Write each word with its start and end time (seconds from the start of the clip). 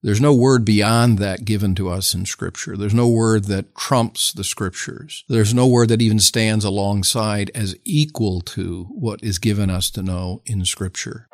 There's 0.00 0.20
no 0.20 0.32
word 0.32 0.64
beyond 0.64 1.18
that 1.18 1.44
given 1.44 1.74
to 1.74 1.88
us 1.88 2.14
in 2.14 2.24
scripture. 2.24 2.76
There's 2.76 2.94
no 2.94 3.08
word 3.08 3.44
that 3.44 3.74
trumps 3.74 4.32
the 4.32 4.44
scriptures. 4.44 5.24
There's 5.28 5.52
no 5.52 5.66
word 5.66 5.88
that 5.88 6.00
even 6.00 6.20
stands 6.20 6.64
alongside 6.64 7.50
as 7.52 7.74
equal 7.84 8.40
to 8.42 8.84
what 8.90 9.22
is 9.24 9.40
given 9.40 9.70
us 9.70 9.90
to 9.90 10.02
know 10.02 10.40
in 10.46 10.64
scripture. 10.64 11.28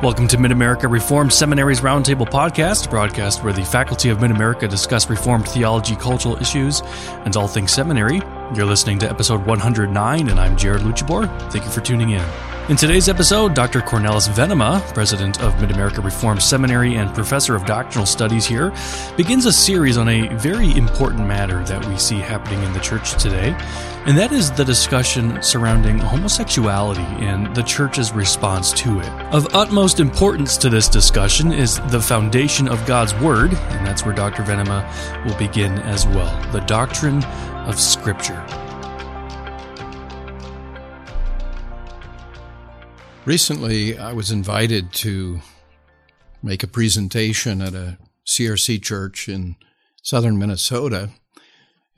Welcome 0.00 0.28
to 0.28 0.38
Mid 0.38 0.52
America 0.52 0.86
Reformed 0.86 1.32
Seminary's 1.32 1.80
Roundtable 1.80 2.24
Podcast, 2.24 2.86
a 2.86 2.88
broadcast 2.88 3.42
where 3.42 3.52
the 3.52 3.64
faculty 3.64 4.10
of 4.10 4.20
Mid 4.20 4.30
America 4.30 4.68
discuss 4.68 5.10
Reformed 5.10 5.48
theology, 5.48 5.96
cultural 5.96 6.36
issues, 6.36 6.82
and 7.24 7.36
all 7.36 7.48
things 7.48 7.72
seminary. 7.72 8.22
You're 8.54 8.64
listening 8.64 8.98
to 9.00 9.10
episode 9.10 9.44
109, 9.44 10.28
and 10.28 10.40
I'm 10.40 10.56
Jared 10.56 10.80
Luchabor. 10.80 11.28
Thank 11.52 11.66
you 11.66 11.70
for 11.70 11.82
tuning 11.82 12.10
in. 12.10 12.24
In 12.70 12.76
today's 12.76 13.06
episode, 13.06 13.54
Dr. 13.54 13.80
Cornelis 13.80 14.26
Venema, 14.28 14.80
president 14.94 15.42
of 15.42 15.60
Mid 15.60 15.70
America 15.70 16.00
Reformed 16.00 16.42
Seminary 16.42 16.96
and 16.96 17.14
professor 17.14 17.54
of 17.54 17.66
doctrinal 17.66 18.06
studies 18.06 18.46
here, 18.46 18.72
begins 19.18 19.44
a 19.44 19.52
series 19.52 19.98
on 19.98 20.08
a 20.08 20.28
very 20.36 20.74
important 20.78 21.26
matter 21.26 21.62
that 21.64 21.84
we 21.86 21.98
see 21.98 22.16
happening 22.16 22.62
in 22.62 22.72
the 22.72 22.80
church 22.80 23.22
today, 23.22 23.54
and 24.06 24.16
that 24.16 24.32
is 24.32 24.50
the 24.50 24.64
discussion 24.64 25.42
surrounding 25.42 25.98
homosexuality 25.98 27.02
and 27.22 27.54
the 27.54 27.62
church's 27.62 28.12
response 28.12 28.72
to 28.72 28.98
it. 29.00 29.08
Of 29.30 29.54
utmost 29.54 30.00
importance 30.00 30.56
to 30.58 30.70
this 30.70 30.88
discussion 30.88 31.52
is 31.52 31.80
the 31.90 32.00
foundation 32.00 32.66
of 32.66 32.84
God's 32.86 33.14
Word, 33.16 33.52
and 33.52 33.86
that's 33.86 34.06
where 34.06 34.14
Dr. 34.14 34.42
Venema 34.42 34.86
will 35.26 35.36
begin 35.36 35.78
as 35.80 36.06
well 36.06 36.34
the 36.50 36.60
doctrine 36.60 37.22
of 37.68 37.78
Scripture. 37.78 38.42
Recently, 43.26 43.98
I 43.98 44.14
was 44.14 44.30
invited 44.30 44.94
to 44.94 45.40
make 46.42 46.62
a 46.62 46.66
presentation 46.66 47.60
at 47.60 47.74
a 47.74 47.98
CRC 48.26 48.82
church 48.82 49.28
in 49.28 49.56
southern 50.02 50.38
Minnesota, 50.38 51.10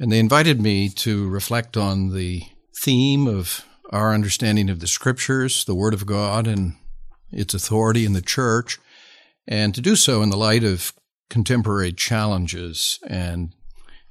and 0.01 0.11
they 0.11 0.19
invited 0.19 0.61
me 0.61 0.89
to 0.89 1.29
reflect 1.29 1.77
on 1.77 2.13
the 2.13 2.43
theme 2.83 3.29
of 3.29 3.65
our 3.91 4.13
understanding 4.13 4.71
of 4.71 4.81
the 4.81 4.89
scriptures, 4.89 5.65
the 5.65 5.75
Word 5.77 5.95
of 5.95 6.05
God, 6.05 6.49
and 6.49 6.75
its 7.31 7.55
authority 7.55 8.05
in 8.05 8.13
the 8.13 8.21
church, 8.21 8.81
and 9.47 9.73
to 9.77 9.81
do 9.81 9.95
so 9.95 10.21
in 10.21 10.31
the 10.31 10.37
light 10.37 10.65
of 10.65 10.93
contemporary 11.29 11.93
challenges 11.93 12.99
and 13.07 13.55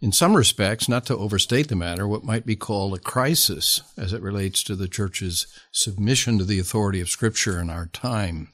in 0.01 0.11
some 0.11 0.35
respects, 0.35 0.87
not 0.87 1.05
to 1.07 1.17
overstate 1.17 1.67
the 1.67 1.75
matter, 1.75 2.07
what 2.07 2.23
might 2.23 2.45
be 2.45 2.55
called 2.55 2.93
a 2.93 2.99
crisis 2.99 3.81
as 3.97 4.13
it 4.13 4.21
relates 4.21 4.63
to 4.63 4.75
the 4.75 4.87
church's 4.87 5.47
submission 5.71 6.37
to 6.37 6.45
the 6.45 6.59
authority 6.59 7.01
of 7.01 7.09
Scripture 7.09 7.59
in 7.59 7.69
our 7.69 7.87
time. 7.87 8.49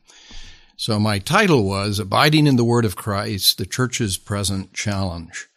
So 0.76 1.00
my 1.00 1.20
title 1.20 1.64
was 1.64 2.00
Abiding 2.00 2.48
in 2.48 2.56
the 2.56 2.66
Word 2.66 2.84
of 2.84 2.96
Christ, 2.96 3.58
the 3.58 3.66
Church's 3.66 4.18
Present 4.18 4.74
Challenge. 4.74 5.48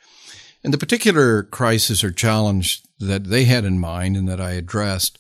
And 0.63 0.75
the 0.75 0.79
particular 0.79 1.43
crisis 1.43 2.05
or 2.05 2.13
challenge 2.13 2.83
that 3.01 3.25
they 3.25 3.45
had 3.45 3.65
in 3.65 3.79
mind 3.79 4.17
and 4.17 4.29
that 4.29 4.41
I 4.41 4.53
addressed 4.53 5.19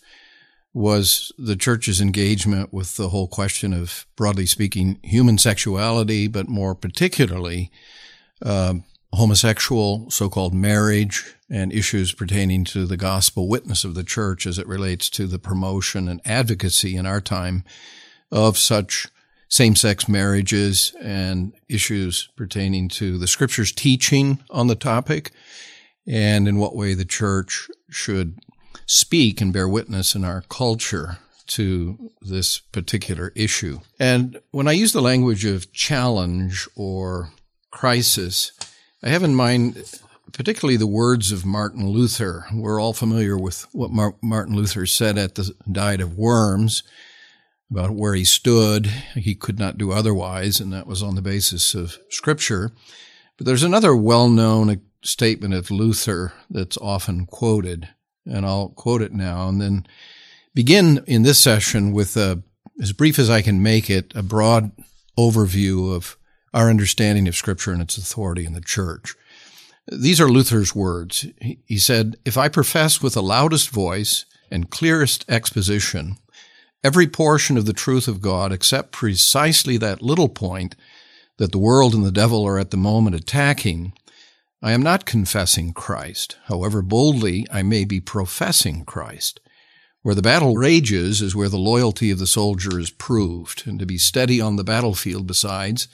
was 0.74 1.32
the 1.38 1.56
church's 1.56 2.00
engagement 2.00 2.72
with 2.72 2.96
the 2.96 3.08
whole 3.08 3.26
question 3.26 3.72
of, 3.72 4.06
broadly 4.16 4.46
speaking, 4.46 5.00
human 5.02 5.38
sexuality, 5.38 6.28
but 6.28 6.48
more 6.48 6.74
particularly, 6.74 7.72
uh, 8.42 8.74
homosexual 9.12 10.10
so-called 10.10 10.54
marriage 10.54 11.34
and 11.50 11.72
issues 11.72 12.12
pertaining 12.12 12.64
to 12.64 12.86
the 12.86 12.96
gospel 12.96 13.48
witness 13.48 13.84
of 13.84 13.94
the 13.94 14.04
church 14.04 14.46
as 14.46 14.58
it 14.58 14.66
relates 14.66 15.08
to 15.08 15.26
the 15.26 15.38
promotion 15.38 16.08
and 16.08 16.20
advocacy 16.24 16.94
in 16.94 17.06
our 17.06 17.20
time 17.20 17.64
of 18.30 18.58
such 18.58 19.08
same-sex 19.48 20.08
marriages 20.08 20.92
and 21.00 21.54
issues 21.68 22.28
pertaining 22.36 22.88
to 22.88 23.16
the 23.16 23.26
scriptures 23.26 23.72
teaching 23.72 24.38
on 24.50 24.66
the 24.66 24.74
topic 24.74 25.30
and 26.06 26.46
in 26.46 26.58
what 26.58 26.76
way 26.76 26.92
the 26.92 27.04
church 27.04 27.68
should 27.88 28.38
speak 28.84 29.40
and 29.40 29.52
bear 29.52 29.68
witness 29.68 30.14
in 30.14 30.24
our 30.24 30.42
culture 30.50 31.18
to 31.46 32.10
this 32.20 32.58
particular 32.58 33.32
issue. 33.34 33.80
And 33.98 34.38
when 34.50 34.68
I 34.68 34.72
use 34.72 34.92
the 34.92 35.00
language 35.00 35.46
of 35.46 35.72
challenge 35.72 36.68
or 36.76 37.30
crisis, 37.70 38.52
I 39.02 39.10
have 39.10 39.22
in 39.22 39.34
mind 39.36 39.84
particularly 40.32 40.76
the 40.76 40.86
words 40.86 41.30
of 41.30 41.46
Martin 41.46 41.88
Luther. 41.88 42.46
We're 42.52 42.80
all 42.80 42.92
familiar 42.92 43.38
with 43.38 43.66
what 43.72 43.92
Mar- 43.92 44.16
Martin 44.20 44.56
Luther 44.56 44.86
said 44.86 45.16
at 45.16 45.36
the 45.36 45.54
Diet 45.70 46.00
of 46.00 46.18
Worms 46.18 46.82
about 47.70 47.92
where 47.92 48.14
he 48.14 48.24
stood. 48.24 48.86
He 49.14 49.36
could 49.36 49.56
not 49.56 49.78
do 49.78 49.92
otherwise, 49.92 50.58
and 50.58 50.72
that 50.72 50.88
was 50.88 51.00
on 51.00 51.14
the 51.14 51.22
basis 51.22 51.74
of 51.74 51.98
Scripture. 52.10 52.72
But 53.36 53.46
there's 53.46 53.62
another 53.62 53.94
well 53.94 54.28
known 54.28 54.80
statement 55.02 55.54
of 55.54 55.70
Luther 55.70 56.32
that's 56.50 56.76
often 56.78 57.26
quoted, 57.26 57.88
and 58.26 58.44
I'll 58.44 58.70
quote 58.70 59.00
it 59.00 59.12
now 59.12 59.48
and 59.48 59.60
then 59.60 59.86
begin 60.54 61.04
in 61.06 61.22
this 61.22 61.38
session 61.38 61.92
with 61.92 62.16
a, 62.16 62.42
as 62.82 62.92
brief 62.92 63.20
as 63.20 63.30
I 63.30 63.42
can 63.42 63.62
make 63.62 63.88
it, 63.88 64.12
a 64.16 64.24
broad 64.24 64.72
overview 65.16 65.94
of 65.94 66.17
our 66.52 66.70
understanding 66.70 67.28
of 67.28 67.36
Scripture 67.36 67.72
and 67.72 67.82
its 67.82 67.96
authority 67.98 68.44
in 68.44 68.52
the 68.52 68.60
church. 68.60 69.14
These 69.90 70.20
are 70.20 70.28
Luther's 70.28 70.74
words. 70.74 71.26
He 71.40 71.78
said, 71.78 72.16
If 72.24 72.36
I 72.36 72.48
profess 72.48 73.02
with 73.02 73.14
the 73.14 73.22
loudest 73.22 73.70
voice 73.70 74.26
and 74.50 74.70
clearest 74.70 75.24
exposition 75.28 76.16
every 76.84 77.06
portion 77.06 77.56
of 77.56 77.66
the 77.66 77.72
truth 77.72 78.06
of 78.08 78.20
God 78.20 78.52
except 78.52 78.92
precisely 78.92 79.76
that 79.78 80.02
little 80.02 80.28
point 80.28 80.76
that 81.38 81.52
the 81.52 81.58
world 81.58 81.94
and 81.94 82.04
the 82.04 82.12
devil 82.12 82.44
are 82.46 82.58
at 82.58 82.70
the 82.70 82.76
moment 82.76 83.16
attacking, 83.16 83.92
I 84.62 84.72
am 84.72 84.82
not 84.82 85.06
confessing 85.06 85.72
Christ, 85.72 86.36
however 86.46 86.82
boldly 86.82 87.46
I 87.50 87.62
may 87.62 87.84
be 87.84 88.00
professing 88.00 88.84
Christ. 88.84 89.40
Where 90.02 90.14
the 90.14 90.22
battle 90.22 90.56
rages 90.56 91.20
is 91.20 91.34
where 91.34 91.48
the 91.48 91.58
loyalty 91.58 92.10
of 92.10 92.18
the 92.18 92.26
soldier 92.26 92.78
is 92.78 92.90
proved, 92.90 93.64
and 93.66 93.78
to 93.78 93.86
be 93.86 93.98
steady 93.98 94.40
on 94.40 94.56
the 94.56 94.64
battlefield, 94.64 95.26
besides, 95.26 95.88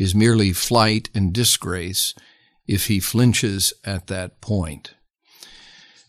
is 0.00 0.14
merely 0.14 0.50
flight 0.50 1.10
and 1.14 1.30
disgrace 1.30 2.14
if 2.66 2.86
he 2.86 2.98
flinches 2.98 3.74
at 3.84 4.06
that 4.06 4.40
point. 4.40 4.94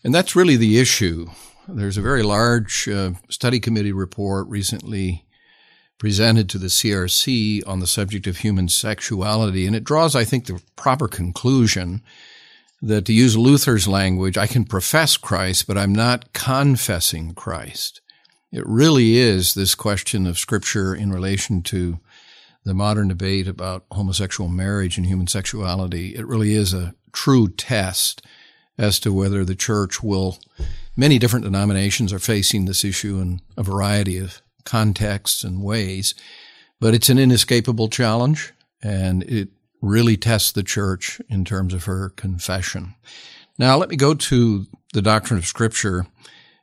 And 0.02 0.14
that's 0.14 0.34
really 0.34 0.56
the 0.56 0.78
issue. 0.78 1.28
There's 1.68 1.98
a 1.98 2.02
very 2.02 2.22
large 2.22 2.88
uh, 2.88 3.12
study 3.28 3.60
committee 3.60 3.92
report 3.92 4.48
recently 4.48 5.26
presented 5.98 6.48
to 6.48 6.58
the 6.58 6.68
CRC 6.68 7.62
on 7.68 7.80
the 7.80 7.86
subject 7.86 8.26
of 8.26 8.38
human 8.38 8.68
sexuality, 8.68 9.66
and 9.66 9.76
it 9.76 9.84
draws, 9.84 10.16
I 10.16 10.24
think, 10.24 10.46
the 10.46 10.62
proper 10.74 11.06
conclusion 11.06 12.02
that 12.80 13.04
to 13.04 13.12
use 13.12 13.36
Luther's 13.36 13.86
language, 13.86 14.38
I 14.38 14.46
can 14.46 14.64
profess 14.64 15.18
Christ, 15.18 15.66
but 15.66 15.76
I'm 15.76 15.92
not 15.92 16.32
confessing 16.32 17.34
Christ. 17.34 18.00
It 18.50 18.66
really 18.66 19.18
is 19.18 19.52
this 19.52 19.74
question 19.74 20.26
of 20.26 20.38
Scripture 20.38 20.94
in 20.94 21.12
relation 21.12 21.62
to 21.64 22.00
the 22.64 22.74
modern 22.74 23.08
debate 23.08 23.48
about 23.48 23.84
homosexual 23.90 24.48
marriage 24.48 24.96
and 24.96 25.06
human 25.06 25.26
sexuality, 25.26 26.14
it 26.14 26.26
really 26.26 26.54
is 26.54 26.72
a 26.72 26.94
true 27.12 27.48
test 27.48 28.22
as 28.78 28.98
to 29.00 29.12
whether 29.12 29.44
the 29.44 29.54
church 29.54 30.02
will. 30.02 30.38
Many 30.96 31.18
different 31.18 31.44
denominations 31.44 32.12
are 32.12 32.18
facing 32.18 32.64
this 32.64 32.84
issue 32.84 33.18
in 33.18 33.40
a 33.56 33.62
variety 33.62 34.18
of 34.18 34.40
contexts 34.64 35.44
and 35.44 35.62
ways, 35.62 36.14
but 36.80 36.94
it's 36.94 37.08
an 37.08 37.18
inescapable 37.18 37.88
challenge 37.88 38.52
and 38.82 39.22
it 39.24 39.48
really 39.80 40.16
tests 40.16 40.52
the 40.52 40.62
church 40.62 41.20
in 41.28 41.44
terms 41.44 41.74
of 41.74 41.84
her 41.84 42.10
confession. 42.10 42.94
Now, 43.58 43.76
let 43.76 43.90
me 43.90 43.96
go 43.96 44.14
to 44.14 44.66
the 44.92 45.02
doctrine 45.02 45.38
of 45.38 45.46
Scripture 45.46 46.06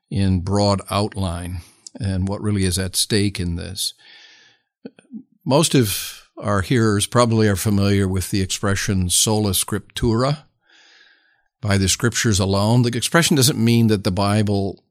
in 0.10 0.42
broad 0.42 0.82
outline 0.90 1.62
and 2.00 2.28
what 2.28 2.42
really 2.42 2.64
is 2.64 2.80
at 2.80 2.96
stake 2.96 3.40
in 3.40 3.56
this. 3.56 3.94
Most 5.50 5.74
of 5.74 6.30
our 6.38 6.62
hearers 6.62 7.08
probably 7.08 7.48
are 7.48 7.56
familiar 7.56 8.08
with 8.08 8.30
the 8.30 8.40
expression 8.40 9.10
sola 9.10 9.54
scriptura, 9.54 10.44
by 11.60 11.76
the 11.76 11.90
scriptures 11.90 12.40
alone. 12.40 12.84
The 12.84 12.96
expression 12.96 13.36
doesn't 13.36 13.58
mean 13.58 13.88
that 13.88 14.04
the 14.04 14.12
Bible 14.12 14.84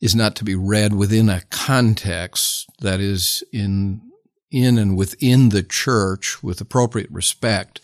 is 0.00 0.14
not 0.14 0.34
to 0.36 0.44
be 0.44 0.54
read 0.54 0.94
within 0.94 1.28
a 1.28 1.42
context 1.50 2.70
that 2.80 3.00
is 3.00 3.44
in, 3.52 4.00
in 4.50 4.78
and 4.78 4.96
within 4.96 5.50
the 5.50 5.62
church 5.62 6.42
with 6.42 6.62
appropriate 6.62 7.10
respect 7.10 7.82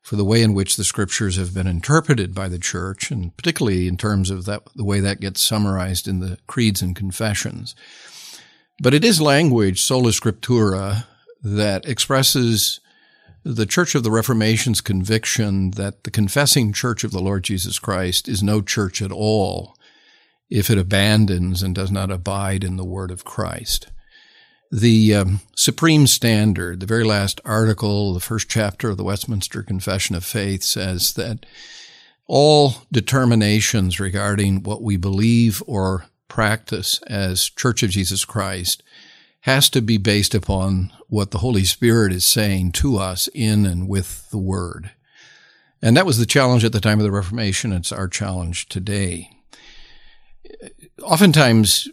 for 0.00 0.14
the 0.14 0.24
way 0.24 0.42
in 0.42 0.54
which 0.54 0.76
the 0.76 0.84
scriptures 0.84 1.34
have 1.34 1.54
been 1.54 1.66
interpreted 1.66 2.36
by 2.36 2.48
the 2.48 2.60
church, 2.60 3.10
and 3.10 3.36
particularly 3.36 3.88
in 3.88 3.96
terms 3.96 4.30
of 4.30 4.44
that, 4.44 4.62
the 4.76 4.84
way 4.84 5.00
that 5.00 5.18
gets 5.18 5.42
summarized 5.42 6.06
in 6.06 6.20
the 6.20 6.38
creeds 6.46 6.82
and 6.82 6.94
confessions. 6.94 7.74
But 8.80 8.94
it 8.94 9.04
is 9.04 9.20
language, 9.20 9.82
sola 9.82 10.10
scriptura, 10.10 11.06
that 11.42 11.86
expresses 11.86 12.80
the 13.44 13.66
Church 13.66 13.94
of 13.94 14.02
the 14.02 14.10
Reformation's 14.10 14.80
conviction 14.80 15.70
that 15.72 16.04
the 16.04 16.10
confessing 16.10 16.72
Church 16.72 17.04
of 17.04 17.12
the 17.12 17.20
Lord 17.20 17.44
Jesus 17.44 17.78
Christ 17.78 18.28
is 18.28 18.42
no 18.42 18.60
church 18.60 19.00
at 19.00 19.12
all 19.12 19.74
if 20.50 20.70
it 20.70 20.78
abandons 20.78 21.62
and 21.62 21.74
does 21.74 21.90
not 21.90 22.10
abide 22.10 22.64
in 22.64 22.76
the 22.76 22.84
word 22.84 23.10
of 23.10 23.24
Christ. 23.24 23.88
The 24.70 25.14
um, 25.14 25.40
supreme 25.56 26.06
standard, 26.06 26.80
the 26.80 26.86
very 26.86 27.04
last 27.04 27.40
article, 27.44 28.12
the 28.12 28.20
first 28.20 28.50
chapter 28.50 28.90
of 28.90 28.96
the 28.96 29.04
Westminster 29.04 29.62
Confession 29.62 30.14
of 30.14 30.24
Faith 30.24 30.62
says 30.62 31.14
that 31.14 31.46
all 32.26 32.74
determinations 32.92 33.98
regarding 33.98 34.62
what 34.62 34.82
we 34.82 34.98
believe 34.98 35.62
or 35.66 36.06
practice 36.28 37.00
as 37.06 37.48
Church 37.48 37.82
of 37.82 37.90
Jesus 37.90 38.26
Christ 38.26 38.82
has 39.48 39.70
to 39.70 39.80
be 39.80 39.96
based 39.96 40.34
upon 40.34 40.92
what 41.06 41.30
the 41.30 41.38
Holy 41.38 41.64
Spirit 41.64 42.12
is 42.12 42.22
saying 42.22 42.70
to 42.70 42.98
us 42.98 43.30
in 43.32 43.64
and 43.64 43.88
with 43.88 44.28
the 44.28 44.36
Word. 44.36 44.90
And 45.80 45.96
that 45.96 46.04
was 46.04 46.18
the 46.18 46.26
challenge 46.26 46.66
at 46.66 46.72
the 46.72 46.82
time 46.82 46.98
of 46.98 47.04
the 47.04 47.10
Reformation. 47.10 47.72
It's 47.72 47.90
our 47.90 48.08
challenge 48.08 48.68
today. 48.68 49.30
Oftentimes, 51.02 51.88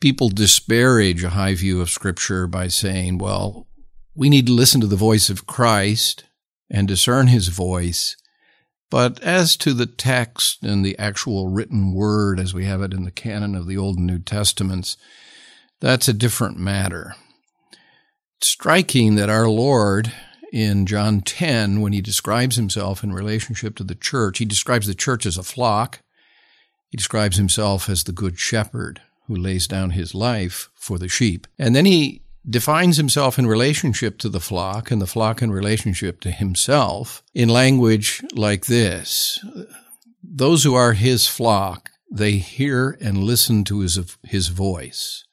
people 0.00 0.28
disparage 0.28 1.24
a 1.24 1.30
high 1.30 1.56
view 1.56 1.80
of 1.80 1.90
Scripture 1.90 2.46
by 2.46 2.68
saying, 2.68 3.18
well, 3.18 3.66
we 4.14 4.30
need 4.30 4.46
to 4.46 4.52
listen 4.52 4.80
to 4.80 4.86
the 4.86 4.94
voice 4.94 5.28
of 5.28 5.48
Christ 5.48 6.22
and 6.70 6.86
discern 6.86 7.26
his 7.26 7.48
voice. 7.48 8.16
But 8.92 9.20
as 9.24 9.56
to 9.56 9.72
the 9.72 9.86
text 9.86 10.62
and 10.62 10.84
the 10.84 10.96
actual 11.00 11.48
written 11.48 11.92
word 11.94 12.38
as 12.38 12.54
we 12.54 12.64
have 12.66 12.80
it 12.80 12.94
in 12.94 13.02
the 13.02 13.10
canon 13.10 13.56
of 13.56 13.66
the 13.66 13.76
Old 13.76 13.98
and 13.98 14.06
New 14.06 14.20
Testaments, 14.20 14.96
that's 15.80 16.08
a 16.08 16.12
different 16.12 16.58
matter. 16.58 17.14
It's 18.38 18.48
striking 18.48 19.16
that 19.16 19.30
our 19.30 19.48
Lord 19.48 20.12
in 20.52 20.86
John 20.86 21.20
10, 21.20 21.80
when 21.80 21.92
he 21.92 22.00
describes 22.00 22.56
himself 22.56 23.04
in 23.04 23.12
relationship 23.12 23.76
to 23.76 23.84
the 23.84 23.94
church, 23.94 24.38
he 24.38 24.44
describes 24.44 24.86
the 24.86 24.94
church 24.94 25.26
as 25.26 25.38
a 25.38 25.42
flock. 25.42 26.00
He 26.90 26.96
describes 26.96 27.36
himself 27.36 27.88
as 27.88 28.04
the 28.04 28.12
good 28.12 28.38
shepherd 28.38 29.00
who 29.26 29.36
lays 29.36 29.66
down 29.66 29.90
his 29.90 30.14
life 30.14 30.70
for 30.74 30.98
the 30.98 31.08
sheep. 31.08 31.46
And 31.58 31.74
then 31.74 31.86
he 31.86 32.22
defines 32.48 32.96
himself 32.96 33.38
in 33.38 33.46
relationship 33.46 34.18
to 34.18 34.28
the 34.28 34.40
flock 34.40 34.90
and 34.90 35.00
the 35.00 35.06
flock 35.06 35.40
in 35.40 35.52
relationship 35.52 36.20
to 36.22 36.30
himself 36.30 37.22
in 37.34 37.48
language 37.48 38.22
like 38.34 38.66
this. 38.66 39.38
Those 40.22 40.64
who 40.64 40.74
are 40.74 40.94
his 40.94 41.26
flock, 41.28 41.90
they 42.10 42.32
hear 42.32 42.98
and 43.00 43.18
listen 43.18 43.62
to 43.64 43.80
his, 43.80 44.16
his 44.24 44.48
voice. 44.48 45.24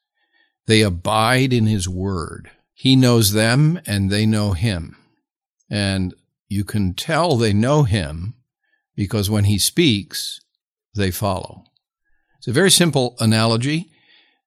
They 0.68 0.82
abide 0.82 1.54
in 1.54 1.66
his 1.66 1.90
word. 1.90 2.52
He 2.74 2.96
knows 2.96 3.32
them 3.32 3.82
and 3.88 4.10
they 4.10 4.26
know 4.26 4.52
him. 4.52 4.98
And 5.70 6.14
you 6.50 6.64
can 6.64 6.94
tell 6.94 7.36
they 7.36 7.54
know 7.54 7.84
him 7.84 8.36
because 8.96 9.30
when 9.30 9.46
he 9.46 9.58
speaks, 9.58 10.42
they 10.94 11.12
follow. 11.12 11.64
It's 12.38 12.48
a 12.48 12.54
very 12.54 12.72
simple 12.72 13.16
analogy, 13.20 13.92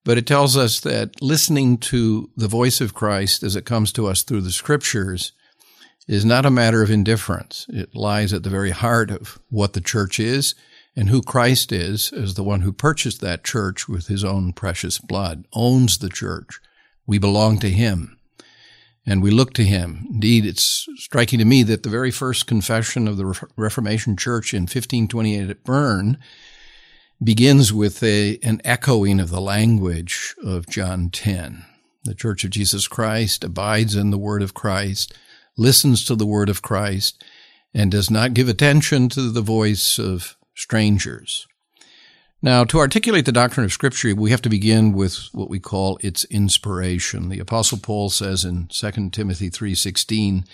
but 0.05 0.17
it 0.17 0.25
tells 0.25 0.55
us 0.55 0.79
that 0.81 1.21
listening 1.21 1.77
to 1.77 2.29
the 2.35 2.47
voice 2.47 2.81
of 2.81 2.93
Christ 2.93 3.43
as 3.43 3.55
it 3.55 3.65
comes 3.65 3.91
to 3.93 4.07
us 4.07 4.23
through 4.23 4.41
the 4.41 4.51
scriptures 4.51 5.33
is 6.07 6.25
not 6.25 6.45
a 6.45 6.51
matter 6.51 6.81
of 6.81 6.91
indifference. 6.91 7.65
It 7.69 7.95
lies 7.95 8.33
at 8.33 8.43
the 8.43 8.49
very 8.49 8.71
heart 8.71 9.11
of 9.11 9.39
what 9.49 9.73
the 9.73 9.81
church 9.81 10.19
is 10.19 10.55
and 10.95 11.09
who 11.09 11.21
Christ 11.21 11.71
is 11.71 12.11
as 12.11 12.33
the 12.33 12.43
one 12.43 12.61
who 12.61 12.73
purchased 12.73 13.21
that 13.21 13.43
church 13.43 13.87
with 13.87 14.07
his 14.07 14.23
own 14.23 14.53
precious 14.53 14.99
blood, 14.99 15.45
owns 15.53 15.97
the 15.97 16.09
church. 16.09 16.59
We 17.05 17.17
belong 17.17 17.59
to 17.59 17.69
him 17.69 18.17
and 19.05 19.23
we 19.23 19.31
look 19.31 19.53
to 19.53 19.63
him. 19.63 20.05
Indeed, 20.11 20.45
it's 20.45 20.87
striking 20.95 21.39
to 21.39 21.45
me 21.45 21.63
that 21.63 21.83
the 21.83 21.89
very 21.89 22.11
first 22.11 22.45
confession 22.45 23.07
of 23.07 23.17
the 23.17 23.47
Reformation 23.55 24.15
Church 24.15 24.53
in 24.53 24.63
1528 24.63 25.49
at 25.49 25.63
Bern 25.63 26.17
begins 27.23 27.73
with 27.73 28.01
a, 28.03 28.37
an 28.43 28.61
echoing 28.63 29.19
of 29.19 29.29
the 29.29 29.41
language 29.41 30.35
of 30.43 30.67
John 30.67 31.09
10. 31.09 31.65
The 32.03 32.15
Church 32.15 32.43
of 32.43 32.51
Jesus 32.51 32.87
Christ 32.87 33.43
abides 33.43 33.95
in 33.95 34.11
the 34.11 34.17
Word 34.17 34.41
of 34.41 34.53
Christ, 34.53 35.13
listens 35.57 36.03
to 36.05 36.15
the 36.15 36.25
Word 36.25 36.49
of 36.49 36.61
Christ, 36.61 37.23
and 37.73 37.91
does 37.91 38.09
not 38.09 38.33
give 38.33 38.49
attention 38.49 39.07
to 39.09 39.31
the 39.31 39.41
voice 39.41 39.99
of 39.99 40.35
strangers. 40.55 41.47
Now, 42.41 42.63
to 42.63 42.79
articulate 42.79 43.25
the 43.25 43.31
doctrine 43.31 43.65
of 43.65 43.71
Scripture, 43.71 44.15
we 44.15 44.31
have 44.31 44.41
to 44.41 44.49
begin 44.49 44.93
with 44.93 45.29
what 45.31 45.49
we 45.49 45.59
call 45.59 45.99
its 46.01 46.23
inspiration. 46.25 47.29
The 47.29 47.39
Apostle 47.39 47.77
Paul 47.77 48.09
says 48.09 48.43
in 48.43 48.67
2 48.67 49.09
Timothy 49.11 49.51
3.16, 49.51 50.45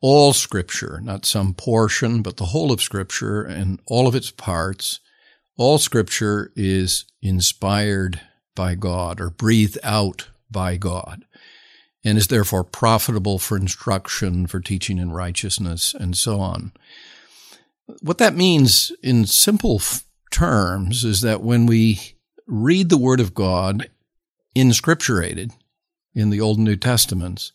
all 0.00 0.32
Scripture, 0.32 1.00
not 1.02 1.24
some 1.24 1.54
portion, 1.54 2.20
but 2.20 2.36
the 2.36 2.46
whole 2.46 2.72
of 2.72 2.82
Scripture 2.82 3.42
and 3.42 3.80
all 3.86 4.08
of 4.08 4.14
its 4.14 4.30
parts, 4.30 5.00
all 5.56 5.78
Scripture 5.78 6.52
is 6.56 7.04
inspired 7.22 8.20
by 8.56 8.74
God 8.74 9.20
or 9.20 9.30
breathed 9.30 9.78
out 9.82 10.28
by 10.50 10.76
God 10.76 11.24
and 12.04 12.18
is 12.18 12.26
therefore 12.26 12.64
profitable 12.64 13.38
for 13.38 13.56
instruction, 13.56 14.46
for 14.46 14.60
teaching 14.60 14.98
in 14.98 15.10
righteousness, 15.10 15.94
and 15.94 16.16
so 16.16 16.38
on. 16.40 16.72
What 18.00 18.18
that 18.18 18.34
means 18.34 18.92
in 19.02 19.26
simple 19.26 19.80
terms 20.30 21.04
is 21.04 21.20
that 21.20 21.42
when 21.42 21.66
we 21.66 22.14
read 22.46 22.88
the 22.88 22.98
Word 22.98 23.20
of 23.20 23.34
God 23.34 23.90
inscripturated 24.56 25.52
in 26.14 26.30
the 26.30 26.40
Old 26.40 26.58
and 26.58 26.64
New 26.64 26.76
Testaments, 26.76 27.52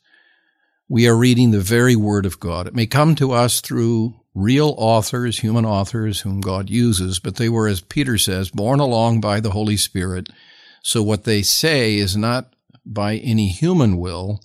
we 0.87 1.07
are 1.07 1.15
reading 1.15 1.51
the 1.51 1.59
very 1.59 1.95
Word 1.95 2.25
of 2.25 2.39
God. 2.39 2.67
It 2.67 2.75
may 2.75 2.85
come 2.85 3.15
to 3.15 3.31
us 3.31 3.61
through 3.61 4.15
real 4.33 4.75
authors, 4.77 5.39
human 5.39 5.65
authors 5.65 6.21
whom 6.21 6.41
God 6.41 6.69
uses, 6.69 7.19
but 7.19 7.35
they 7.35 7.49
were, 7.49 7.67
as 7.67 7.81
Peter 7.81 8.17
says, 8.17 8.49
borne 8.49 8.79
along 8.79 9.21
by 9.21 9.39
the 9.39 9.51
Holy 9.51 9.77
Spirit. 9.77 10.29
So 10.81 11.03
what 11.03 11.23
they 11.23 11.41
say 11.41 11.95
is 11.95 12.15
not 12.15 12.53
by 12.85 13.17
any 13.17 13.49
human 13.49 13.97
will, 13.97 14.41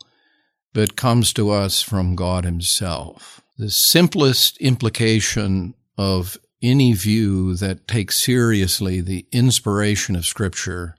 but 0.72 0.96
comes 0.96 1.32
to 1.34 1.50
us 1.50 1.80
from 1.80 2.16
God 2.16 2.44
Himself. 2.44 3.40
The 3.56 3.70
simplest 3.70 4.56
implication 4.58 5.74
of 5.96 6.36
any 6.60 6.92
view 6.92 7.54
that 7.56 7.86
takes 7.86 8.20
seriously 8.20 9.00
the 9.00 9.26
inspiration 9.30 10.16
of 10.16 10.26
Scripture 10.26 10.96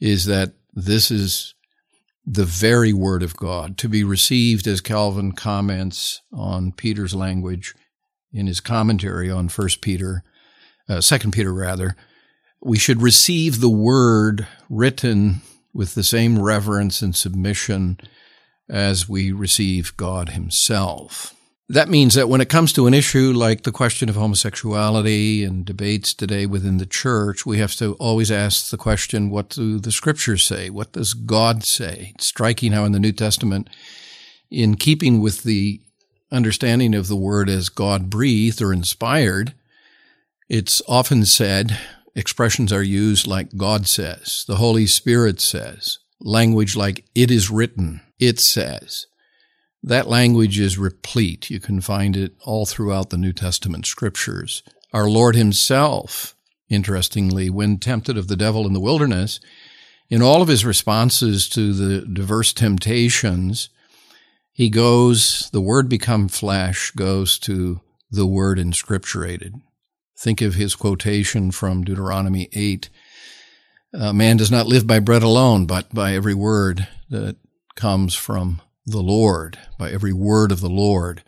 is 0.00 0.26
that 0.26 0.52
this 0.74 1.10
is 1.10 1.54
the 2.26 2.44
very 2.44 2.92
Word 2.92 3.22
of 3.22 3.36
God 3.36 3.78
to 3.78 3.88
be 3.88 4.04
received, 4.04 4.66
as 4.66 4.80
Calvin 4.80 5.32
comments 5.32 6.20
on 6.32 6.72
Peter's 6.72 7.14
language 7.14 7.74
in 8.32 8.46
his 8.46 8.60
commentary 8.60 9.30
on 9.30 9.48
First 9.48 9.80
Peter, 9.80 10.22
uh, 10.88 11.00
Second 11.00 11.32
Peter 11.32 11.54
rather. 11.54 11.96
We 12.60 12.78
should 12.78 13.00
receive 13.00 13.60
the 13.60 13.70
Word 13.70 14.46
written 14.68 15.40
with 15.72 15.94
the 15.94 16.04
same 16.04 16.40
reverence 16.40 17.00
and 17.00 17.16
submission 17.16 17.98
as 18.68 19.08
we 19.08 19.32
receive 19.32 19.96
God 19.96 20.30
Himself. 20.30 21.34
That 21.72 21.88
means 21.88 22.16
that 22.16 22.28
when 22.28 22.42
it 22.42 22.50
comes 22.50 22.74
to 22.74 22.86
an 22.86 22.92
issue 22.92 23.32
like 23.32 23.62
the 23.62 23.72
question 23.72 24.10
of 24.10 24.14
homosexuality 24.14 25.42
and 25.42 25.64
debates 25.64 26.12
today 26.12 26.44
within 26.44 26.76
the 26.76 26.84
church, 26.84 27.46
we 27.46 27.60
have 27.60 27.74
to 27.76 27.94
always 27.94 28.30
ask 28.30 28.68
the 28.68 28.76
question, 28.76 29.30
what 29.30 29.48
do 29.48 29.78
the 29.78 29.90
scriptures 29.90 30.44
say? 30.44 30.68
What 30.68 30.92
does 30.92 31.14
God 31.14 31.64
say? 31.64 32.12
It's 32.14 32.26
striking 32.26 32.72
how 32.72 32.84
in 32.84 32.92
the 32.92 33.00
New 33.00 33.12
Testament, 33.12 33.70
in 34.50 34.74
keeping 34.74 35.22
with 35.22 35.44
the 35.44 35.80
understanding 36.30 36.94
of 36.94 37.08
the 37.08 37.16
word 37.16 37.48
as 37.48 37.70
God 37.70 38.10
breathed 38.10 38.60
or 38.60 38.70
inspired, 38.70 39.54
it's 40.50 40.82
often 40.86 41.24
said, 41.24 41.78
expressions 42.14 42.70
are 42.70 42.82
used 42.82 43.26
like 43.26 43.56
God 43.56 43.88
says, 43.88 44.44
the 44.46 44.56
Holy 44.56 44.86
Spirit 44.86 45.40
says, 45.40 46.00
language 46.20 46.76
like 46.76 47.06
it 47.14 47.30
is 47.30 47.50
written, 47.50 48.02
it 48.18 48.40
says. 48.40 49.06
That 49.82 50.08
language 50.08 50.60
is 50.60 50.78
replete. 50.78 51.50
You 51.50 51.58
can 51.58 51.80
find 51.80 52.16
it 52.16 52.34
all 52.44 52.66
throughout 52.66 53.10
the 53.10 53.16
New 53.16 53.32
Testament 53.32 53.86
scriptures. 53.86 54.62
Our 54.92 55.08
Lord 55.08 55.34
himself, 55.34 56.36
interestingly, 56.68 57.50
when 57.50 57.78
tempted 57.78 58.16
of 58.16 58.28
the 58.28 58.36
devil 58.36 58.66
in 58.66 58.74
the 58.74 58.80
wilderness, 58.80 59.40
in 60.08 60.22
all 60.22 60.42
of 60.42 60.48
his 60.48 60.64
responses 60.64 61.48
to 61.50 61.72
the 61.72 62.06
diverse 62.06 62.52
temptations, 62.52 63.70
he 64.52 64.68
goes, 64.68 65.48
the 65.52 65.60
word 65.60 65.88
become 65.88 66.28
flesh 66.28 66.90
goes 66.92 67.38
to 67.40 67.80
the 68.10 68.26
word 68.26 68.58
inscripturated. 68.58 69.60
Think 70.16 70.42
of 70.42 70.54
his 70.54 70.76
quotation 70.76 71.50
from 71.50 71.82
Deuteronomy 71.82 72.48
8. 72.52 72.88
man 73.92 74.36
does 74.36 74.50
not 74.50 74.66
live 74.66 74.86
by 74.86 75.00
bread 75.00 75.22
alone, 75.22 75.66
but 75.66 75.92
by 75.92 76.14
every 76.14 76.34
word 76.34 76.86
that 77.08 77.36
comes 77.74 78.14
from 78.14 78.60
the 78.86 79.02
Lord, 79.02 79.58
by 79.78 79.90
every 79.90 80.12
word 80.12 80.52
of 80.52 80.60
the 80.60 80.70
Lord. 80.70 81.22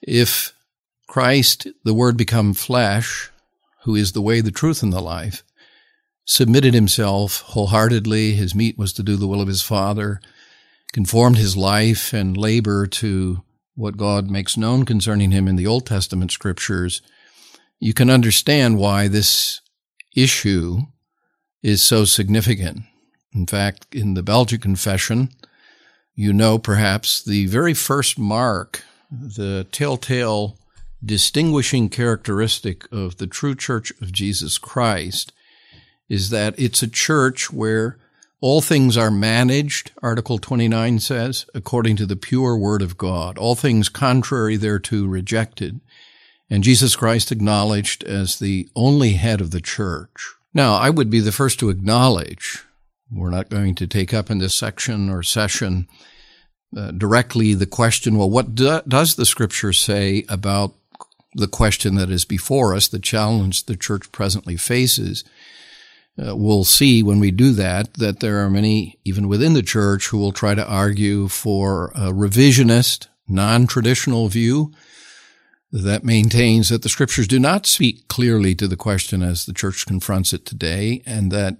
If 0.00 0.52
Christ, 1.08 1.66
the 1.84 1.94
Word 1.94 2.16
become 2.16 2.54
flesh, 2.54 3.30
who 3.84 3.94
is 3.94 4.12
the 4.12 4.22
way, 4.22 4.40
the 4.40 4.50
truth, 4.50 4.82
and 4.82 4.92
the 4.92 5.00
life, 5.00 5.42
submitted 6.24 6.72
himself 6.72 7.40
wholeheartedly, 7.40 8.32
his 8.32 8.54
meat 8.54 8.78
was 8.78 8.92
to 8.94 9.02
do 9.02 9.16
the 9.16 9.26
will 9.26 9.40
of 9.40 9.48
his 9.48 9.62
Father, 9.62 10.20
conformed 10.92 11.36
his 11.36 11.56
life 11.56 12.12
and 12.12 12.36
labor 12.36 12.86
to 12.86 13.42
what 13.74 13.96
God 13.96 14.30
makes 14.30 14.56
known 14.56 14.84
concerning 14.84 15.30
him 15.30 15.48
in 15.48 15.56
the 15.56 15.66
Old 15.66 15.86
Testament 15.86 16.30
scriptures, 16.30 17.02
you 17.80 17.94
can 17.94 18.10
understand 18.10 18.78
why 18.78 19.08
this 19.08 19.60
issue 20.14 20.82
is 21.62 21.82
so 21.82 22.04
significant. 22.04 22.82
In 23.34 23.46
fact, 23.46 23.94
in 23.94 24.14
the 24.14 24.22
Belgic 24.22 24.60
Confession, 24.60 25.30
you 26.14 26.32
know 26.32 26.58
perhaps 26.58 27.22
the 27.22 27.46
very 27.46 27.74
first 27.74 28.18
mark, 28.18 28.84
the 29.10 29.66
telltale 29.72 30.58
distinguishing 31.04 31.88
characteristic 31.88 32.90
of 32.92 33.16
the 33.16 33.26
true 33.26 33.54
church 33.54 33.92
of 34.00 34.12
Jesus 34.12 34.58
Christ 34.58 35.32
is 36.08 36.30
that 36.30 36.54
it's 36.58 36.82
a 36.82 36.88
church 36.88 37.50
where 37.50 37.98
all 38.40 38.60
things 38.60 38.96
are 38.96 39.10
managed, 39.10 39.92
Article 40.02 40.38
29 40.38 40.98
says, 40.98 41.46
according 41.54 41.96
to 41.96 42.06
the 42.06 42.16
pure 42.16 42.56
word 42.56 42.82
of 42.82 42.98
God, 42.98 43.38
all 43.38 43.54
things 43.54 43.88
contrary 43.88 44.56
thereto 44.56 45.06
rejected, 45.06 45.80
and 46.50 46.64
Jesus 46.64 46.96
Christ 46.96 47.32
acknowledged 47.32 48.04
as 48.04 48.38
the 48.38 48.68
only 48.74 49.12
head 49.12 49.40
of 49.40 49.52
the 49.52 49.60
church. 49.60 50.34
Now, 50.52 50.74
I 50.74 50.90
would 50.90 51.08
be 51.08 51.20
the 51.20 51.32
first 51.32 51.58
to 51.60 51.70
acknowledge, 51.70 52.64
we're 53.12 53.30
not 53.30 53.50
going 53.50 53.74
to 53.76 53.86
take 53.86 54.14
up 54.14 54.30
in 54.30 54.38
this 54.38 54.54
section 54.54 55.10
or 55.10 55.22
session 55.22 55.88
uh, 56.76 56.90
directly 56.92 57.54
the 57.54 57.66
question, 57.66 58.16
well, 58.16 58.30
what 58.30 58.54
do, 58.54 58.80
does 58.88 59.16
the 59.16 59.26
scripture 59.26 59.72
say 59.72 60.24
about 60.28 60.74
the 61.34 61.48
question 61.48 61.96
that 61.96 62.10
is 62.10 62.24
before 62.24 62.74
us, 62.74 62.88
the 62.88 62.98
challenge 62.98 63.64
the 63.64 63.76
church 63.76 64.10
presently 64.12 64.56
faces? 64.56 65.24
Uh, 66.18 66.36
we'll 66.36 66.64
see 66.64 67.02
when 67.02 67.20
we 67.20 67.30
do 67.30 67.52
that 67.52 67.94
that 67.94 68.20
there 68.20 68.44
are 68.44 68.50
many, 68.50 68.98
even 69.04 69.28
within 69.28 69.54
the 69.54 69.62
church, 69.62 70.08
who 70.08 70.18
will 70.18 70.32
try 70.32 70.54
to 70.54 70.66
argue 70.66 71.28
for 71.28 71.92
a 71.94 72.12
revisionist, 72.12 73.08
non-traditional 73.28 74.28
view 74.28 74.72
that 75.70 76.04
maintains 76.04 76.68
that 76.68 76.82
the 76.82 76.88
scriptures 76.90 77.26
do 77.26 77.40
not 77.40 77.66
speak 77.66 78.06
clearly 78.08 78.54
to 78.54 78.68
the 78.68 78.76
question 78.76 79.22
as 79.22 79.46
the 79.46 79.54
church 79.54 79.86
confronts 79.86 80.34
it 80.34 80.44
today, 80.44 81.02
and 81.06 81.32
that 81.32 81.56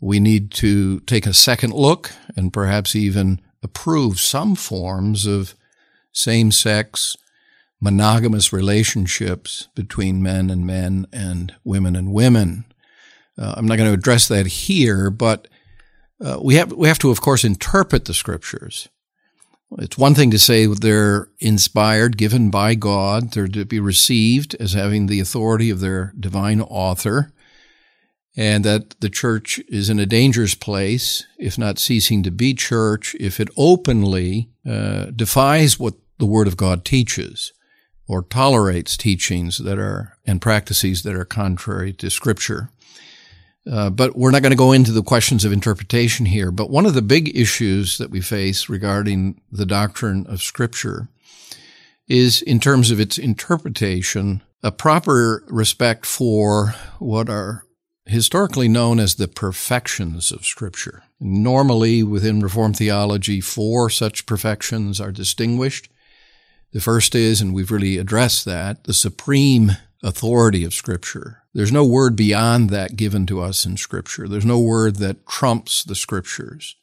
we 0.00 0.20
need 0.20 0.50
to 0.52 1.00
take 1.00 1.26
a 1.26 1.34
second 1.34 1.72
look 1.72 2.12
and 2.36 2.52
perhaps 2.52 2.94
even 2.94 3.40
approve 3.62 4.20
some 4.20 4.54
forms 4.54 5.26
of 5.26 5.54
same-sex 6.12 7.16
monogamous 7.80 8.52
relationships 8.52 9.68
between 9.74 10.22
men 10.22 10.50
and 10.50 10.66
men 10.66 11.06
and 11.12 11.54
women 11.64 11.94
and 11.96 12.12
women. 12.12 12.64
Uh, 13.38 13.54
I'm 13.56 13.66
not 13.66 13.76
going 13.76 13.88
to 13.88 13.98
address 13.98 14.28
that 14.28 14.46
here, 14.46 15.10
but 15.10 15.48
uh, 16.24 16.38
we 16.42 16.54
have 16.54 16.72
we 16.72 16.88
have 16.88 16.98
to, 17.00 17.10
of 17.10 17.20
course, 17.20 17.44
interpret 17.44 18.06
the 18.06 18.14
scriptures. 18.14 18.88
It's 19.78 19.98
one 19.98 20.14
thing 20.14 20.30
to 20.30 20.38
say 20.38 20.66
they're 20.66 21.28
inspired, 21.40 22.16
given 22.16 22.50
by 22.50 22.76
God, 22.76 23.32
they're 23.32 23.48
to 23.48 23.64
be 23.64 23.80
received 23.80 24.54
as 24.60 24.72
having 24.72 25.06
the 25.06 25.20
authority 25.20 25.70
of 25.70 25.80
their 25.80 26.14
divine 26.18 26.60
author, 26.60 27.32
and 28.36 28.64
that 28.64 29.00
the 29.00 29.08
church 29.08 29.58
is 29.68 29.88
in 29.88 29.98
a 29.98 30.06
dangerous 30.06 30.54
place, 30.54 31.26
if 31.38 31.56
not 31.56 31.78
ceasing 31.78 32.22
to 32.22 32.30
be 32.30 32.52
church, 32.52 33.16
if 33.18 33.40
it 33.40 33.48
openly 33.56 34.50
uh, 34.68 35.06
defies 35.06 35.80
what 35.80 35.94
the 36.18 36.26
Word 36.26 36.46
of 36.46 36.56
God 36.56 36.84
teaches 36.84 37.52
or 38.06 38.22
tolerates 38.22 38.96
teachings 38.96 39.58
that 39.58 39.78
are 39.78 40.16
and 40.26 40.40
practices 40.40 41.02
that 41.02 41.16
are 41.16 41.24
contrary 41.24 41.92
to 41.94 42.10
Scripture. 42.10 42.70
Uh, 43.70 43.90
but 43.90 44.16
we're 44.16 44.30
not 44.30 44.42
going 44.42 44.52
to 44.52 44.56
go 44.56 44.70
into 44.70 44.92
the 44.92 45.02
questions 45.02 45.44
of 45.44 45.50
interpretation 45.50 46.26
here. 46.26 46.52
But 46.52 46.70
one 46.70 46.86
of 46.86 46.94
the 46.94 47.02
big 47.02 47.36
issues 47.36 47.98
that 47.98 48.10
we 48.10 48.20
face 48.20 48.68
regarding 48.68 49.40
the 49.50 49.66
doctrine 49.66 50.24
of 50.28 50.40
Scripture 50.40 51.08
is, 52.06 52.42
in 52.42 52.60
terms 52.60 52.92
of 52.92 53.00
its 53.00 53.18
interpretation, 53.18 54.42
a 54.62 54.70
proper 54.70 55.42
respect 55.48 56.06
for 56.06 56.74
what 57.00 57.28
are 57.28 57.65
historically 58.06 58.68
known 58.68 58.98
as 58.98 59.14
the 59.14 59.28
perfections 59.28 60.30
of 60.30 60.46
Scripture. 60.46 61.02
Normally, 61.20 62.02
within 62.02 62.40
Reformed 62.40 62.76
theology, 62.76 63.40
four 63.40 63.90
such 63.90 64.26
perfections 64.26 65.00
are 65.00 65.12
distinguished. 65.12 65.88
The 66.72 66.80
first 66.80 67.14
is, 67.14 67.40
and 67.40 67.54
we've 67.54 67.70
really 67.70 67.98
addressed 67.98 68.44
that, 68.44 68.84
the 68.84 68.94
supreme 68.94 69.72
authority 70.02 70.64
of 70.64 70.74
Scripture. 70.74 71.42
There's 71.52 71.72
no 71.72 71.84
word 71.84 72.16
beyond 72.16 72.70
that 72.70 72.96
given 72.96 73.26
to 73.26 73.40
us 73.40 73.64
in 73.64 73.76
Scripture. 73.76 74.28
There's 74.28 74.44
no 74.44 74.58
word 74.58 74.96
that 74.96 75.26
trumps 75.26 75.82
the 75.82 75.94
Scriptures. 75.94 76.76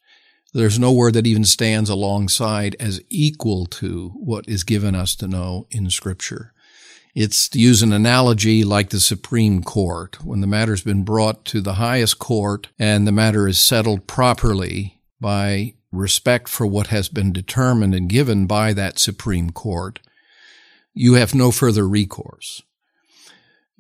There's 0.53 0.77
no 0.77 0.92
word 0.92 1.13
that 1.13 1.27
even 1.27 1.46
stands 1.46 1.89
alongside 1.89 2.75
as 2.80 3.01
equal 3.10 3.65
to 3.68 4.10
what 4.15 4.48
is 4.48 4.63
given 4.63 4.94
us 4.94 5.15
to 5.18 5.27
know 5.27 5.68
in 5.72 5.89
Scripture. 5.89 6.53
It's 7.15 7.48
to 7.50 7.60
use 7.60 7.84
an 7.84 7.93
analogy 7.93 8.63
like 8.63 8.89
the 8.89 9.00
Supreme 9.00 9.62
Court. 9.62 10.24
When 10.25 10.41
the 10.41 10.48
matter's 10.48 10.82
been 10.82 11.03
brought 11.03 11.46
to 11.46 11.62
the 11.62 11.74
highest 11.74 12.17
court 12.17 12.70
and 12.79 13.05
the 13.05 13.12
matter 13.12 13.48
is 13.48 13.60
settled 13.60 14.08
properly 14.08 15.00
by 15.22 15.75
respect 15.91 16.50
for 16.50 16.65
what 16.65 16.88
has 16.88 17.10
been 17.10 17.32
determined 17.32 17.93
and 17.93 18.10
given 18.10 18.48
by 18.48 18.74
that 18.74 18.98
Supreme 18.98 19.51
Court, 19.51 20.00
you 20.93 21.13
have 21.13 21.36
no 21.36 21.51
further 21.51 21.88
recourse. 21.88 22.63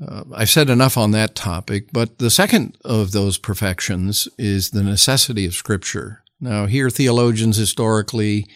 Uh, 0.05 0.23
I've 0.33 0.49
said 0.49 0.69
enough 0.69 0.97
on 0.97 1.11
that 1.11 1.33
topic, 1.33 1.89
but 1.91 2.19
the 2.19 2.29
second 2.29 2.77
of 2.85 3.11
those 3.13 3.39
perfections 3.39 4.27
is 4.37 4.69
the 4.69 4.83
necessity 4.83 5.45
of 5.45 5.55
Scripture. 5.55 6.23
Now, 6.39 6.65
here 6.67 6.89
theologians 6.89 7.57
historically 7.57 8.47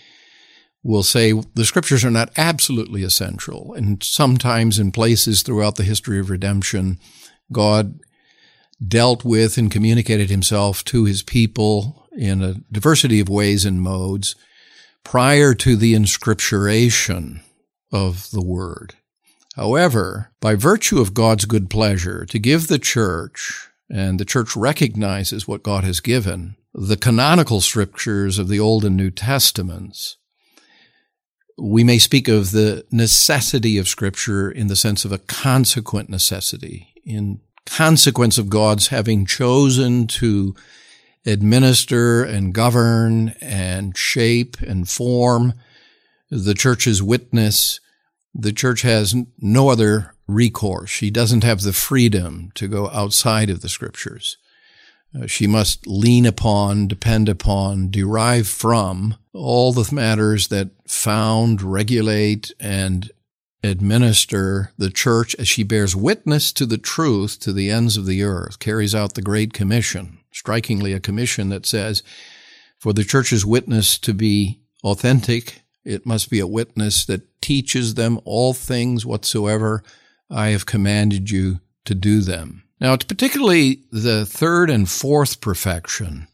will 0.88 1.04
say 1.04 1.34
the 1.54 1.66
Scriptures 1.66 2.06
are 2.06 2.12
not 2.12 2.32
absolutely 2.38 3.04
essential, 3.04 3.74
and 3.74 4.02
sometimes 4.02 4.80
in 4.80 4.92
places 4.94 5.44
throughout 5.44 5.76
the 5.76 5.84
history 5.84 6.18
of 6.18 6.30
redemption, 6.30 6.98
God 7.52 8.00
dealt 8.86 9.26
with 9.26 9.58
and 9.58 9.70
communicated 9.70 10.30
himself 10.30 10.86
to 10.86 11.04
his 11.04 11.24
people 11.24 12.08
in 12.16 12.42
a 12.42 12.56
diversity 12.72 13.20
of 13.20 13.28
ways 13.28 13.66
and 13.66 13.82
modes 13.82 14.36
prior 15.04 15.54
to 15.56 15.76
the 15.76 15.94
inscripturation 15.94 17.42
of 17.92 18.32
the 18.32 18.42
Word. 18.42 18.94
However, 19.58 20.32
by 20.40 20.56
virtue 20.56 21.02
of 21.02 21.14
God's 21.14 21.46
good 21.46 21.70
pleasure 21.70 22.26
to 22.28 22.40
give 22.40 22.68
the 22.68 22.80
church, 22.80 23.70
and 23.90 24.20
the 24.20 24.26
church 24.26 24.56
recognizes 24.56 25.48
what 25.48 25.64
God 25.64 25.84
has 25.84 26.00
given, 26.00 26.56
the 26.74 26.98
canonical 26.98 27.60
scriptures 27.60 28.40
of 28.40 28.48
the 28.48 28.60
Old 28.60 28.86
and 28.86 28.96
New 28.96 29.10
Testaments, 29.12 30.18
we 31.58 31.84
may 31.84 31.98
speak 31.98 32.28
of 32.28 32.52
the 32.52 32.86
necessity 32.92 33.78
of 33.78 33.88
scripture 33.88 34.50
in 34.52 34.68
the 34.68 34.76
sense 34.76 35.06
of 35.06 35.12
a 35.12 35.18
consequent 35.18 36.10
necessity, 36.10 36.94
in 37.04 37.40
consequence 37.66 38.38
of 38.38 38.50
God's 38.50 38.88
having 38.88 39.26
chosen 39.26 40.08
to 40.08 40.56
administer 41.26 42.24
and 42.24 42.54
govern 42.54 43.36
and 43.42 43.98
shape 43.98 44.60
and 44.62 44.88
form 44.88 45.54
the 46.30 46.54
church's 46.54 47.04
witness 47.04 47.80
the 48.38 48.54
church 48.54 48.84
has 48.84 49.16
no 49.40 49.70
other 49.70 50.14
recourse. 50.28 50.90
She 50.90 51.10
doesn't 51.10 51.44
have 51.44 51.62
the 51.62 51.74
freedom 51.74 52.52
to 52.54 52.68
go 52.68 52.90
outside 52.90 53.50
of 53.50 53.62
the 53.62 53.70
scriptures. 53.70 54.38
Uh, 55.18 55.28
she 55.28 55.48
must 55.48 55.88
lean 55.88 56.26
upon, 56.26 56.88
depend 56.88 57.30
upon, 57.30 57.90
derive 57.90 58.48
from 58.48 59.16
all 59.34 59.72
the 59.72 59.94
matters 59.94 60.50
that 60.50 60.70
found, 60.88 61.62
regulate, 61.62 62.52
and 62.60 63.12
administer 63.64 64.72
the 64.78 64.90
church 64.90 65.36
as 65.36 65.48
she 65.48 65.64
bears 65.64 65.96
witness 65.96 66.52
to 66.52 66.66
the 66.66 66.78
truth 66.78 67.40
to 67.40 67.52
the 67.52 67.72
ends 67.72 67.98
of 67.98 68.06
the 68.06 68.24
earth, 68.24 68.60
carries 68.60 68.94
out 68.94 69.16
the 69.16 69.22
Great 69.22 69.54
Commission, 69.54 70.20
strikingly 70.32 70.94
a 70.94 71.00
commission 71.00 71.50
that 71.50 71.66
says, 71.66 72.04
for 72.78 72.94
the 72.94 73.04
church's 73.04 73.46
witness 73.46 73.98
to 73.98 74.14
be 74.14 74.60
authentic 74.84 75.64
it 75.88 76.06
must 76.06 76.30
be 76.30 76.42
a 76.42 76.48
witness 76.48 77.06
that 77.06 77.42
teaches 77.42 77.94
them 77.94 78.20
all 78.26 78.54
things 78.54 79.06
whatsoever 79.06 79.84
I 80.30 80.48
have 80.48 80.66
commanded 80.66 81.32
you 81.32 81.62
to 81.86 81.96
do 81.96 82.20
them. 82.20 82.67
Now, 82.80 82.94
it's 82.94 83.06
particularly 83.06 83.84
the 83.92 84.26
third 84.26 84.70
and 84.70 84.90
fourth 84.90 85.42
perfection 85.42 86.28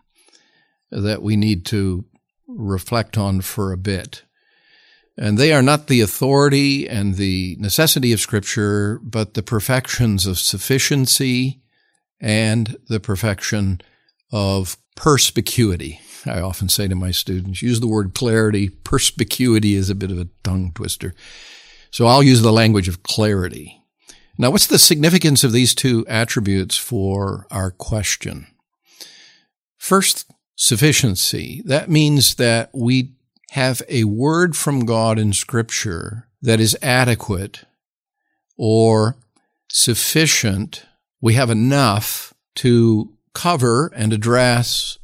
that 0.91 1.21
we 1.21 1.35
need 1.35 1.65
to 1.67 2.05
reflect 2.47 3.17
on 3.17 3.41
for 3.41 3.71
a 3.71 3.77
bit. 3.77 4.23
And 5.17 5.37
they 5.37 5.53
are 5.53 5.61
not 5.61 5.87
the 5.87 6.01
authority 6.01 6.89
and 6.89 7.15
the 7.15 7.55
necessity 7.59 8.11
of 8.13 8.19
Scripture, 8.19 8.99
but 9.03 9.35
the 9.35 9.43
perfections 9.43 10.25
of 10.25 10.39
sufficiency 10.39 11.61
and 12.19 12.77
the 12.89 12.99
perfection 12.99 13.81
of 14.31 14.75
perspicuity. 14.95 15.99
I 16.25 16.39
often 16.39 16.69
say 16.69 16.87
to 16.87 16.95
my 16.95 17.11
students, 17.11 17.61
use 17.61 17.79
the 17.79 17.87
word 17.87 18.13
clarity. 18.15 18.69
Perspicuity 18.69 19.75
is 19.75 19.89
a 19.89 19.95
bit 19.95 20.09
of 20.09 20.17
a 20.17 20.29
tongue 20.43 20.71
twister. 20.73 21.13
So 21.91 22.07
I'll 22.07 22.23
use 22.23 22.41
the 22.41 22.51
language 22.51 22.87
of 22.87 23.03
clarity. 23.03 23.82
Now, 24.37 24.51
what's 24.51 24.67
the 24.67 24.79
significance 24.79 25.43
of 25.43 25.51
these 25.51 25.75
two 25.75 26.05
attributes 26.07 26.75
for 26.75 27.45
our 27.51 27.71
question? 27.71 28.47
First, 29.77 30.31
sufficiency. 30.55 31.61
That 31.65 31.89
means 31.89 32.35
that 32.35 32.71
we 32.73 33.13
have 33.51 33.81
a 33.87 34.05
word 34.05 34.55
from 34.55 34.85
God 34.85 35.19
in 35.19 35.33
Scripture 35.33 36.27
that 36.41 36.59
is 36.59 36.77
adequate 36.81 37.65
or 38.57 39.17
sufficient 39.69 40.85
we 41.23 41.35
have 41.35 41.49
enough 41.49 42.33
to 42.55 43.13
cover 43.33 43.89
and 43.95 44.11
address 44.11 44.99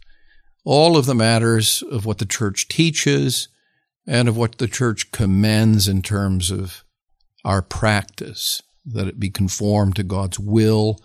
all 0.66 0.98
of 0.98 1.06
the 1.06 1.16
matters 1.16 1.82
of 1.90 2.06
what 2.06 2.18
the 2.18 2.26
church 2.26 2.68
teaches 2.68 3.48
and 4.06 4.28
of 4.28 4.36
what 4.36 4.58
the 4.58 4.68
church 4.68 5.12
commends 5.12 5.88
in 5.88 6.02
terms 6.02 6.52
of 6.52 6.84
our 7.46 7.62
practice, 7.62 8.62
that 8.86 9.08
it 9.08 9.20
be 9.20 9.30
conformed 9.30 9.96
to 9.96 10.04
God's 10.04 10.40
will 10.40 11.00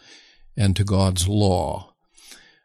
and 0.57 0.77
to 0.77 0.85
God's 0.85 1.29
law. 1.29 1.95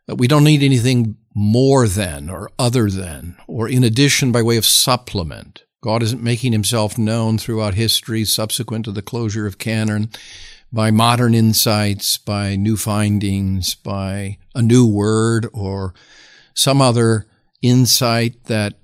That 0.07 0.15
we 0.15 0.27
don't 0.27 0.43
need 0.43 0.63
anything 0.63 1.17
more 1.35 1.87
than 1.87 2.29
or 2.29 2.49
other 2.57 2.89
than 2.89 3.37
or 3.47 3.69
in 3.69 3.83
addition 3.83 4.31
by 4.31 4.41
way 4.41 4.57
of 4.57 4.65
supplement. 4.65 5.63
God 5.81 6.03
isn't 6.03 6.21
making 6.21 6.51
himself 6.51 6.97
known 6.97 7.37
throughout 7.37 7.75
history 7.75 8.25
subsequent 8.25 8.85
to 8.85 8.91
the 8.91 9.01
closure 9.01 9.47
of 9.47 9.57
canon 9.57 10.09
by 10.71 10.91
modern 10.91 11.33
insights, 11.33 12.17
by 12.17 12.55
new 12.55 12.75
findings, 12.75 13.75
by 13.75 14.37
a 14.53 14.61
new 14.61 14.85
word 14.85 15.47
or 15.53 15.93
some 16.53 16.81
other 16.81 17.27
insight 17.61 18.43
that 18.45 18.75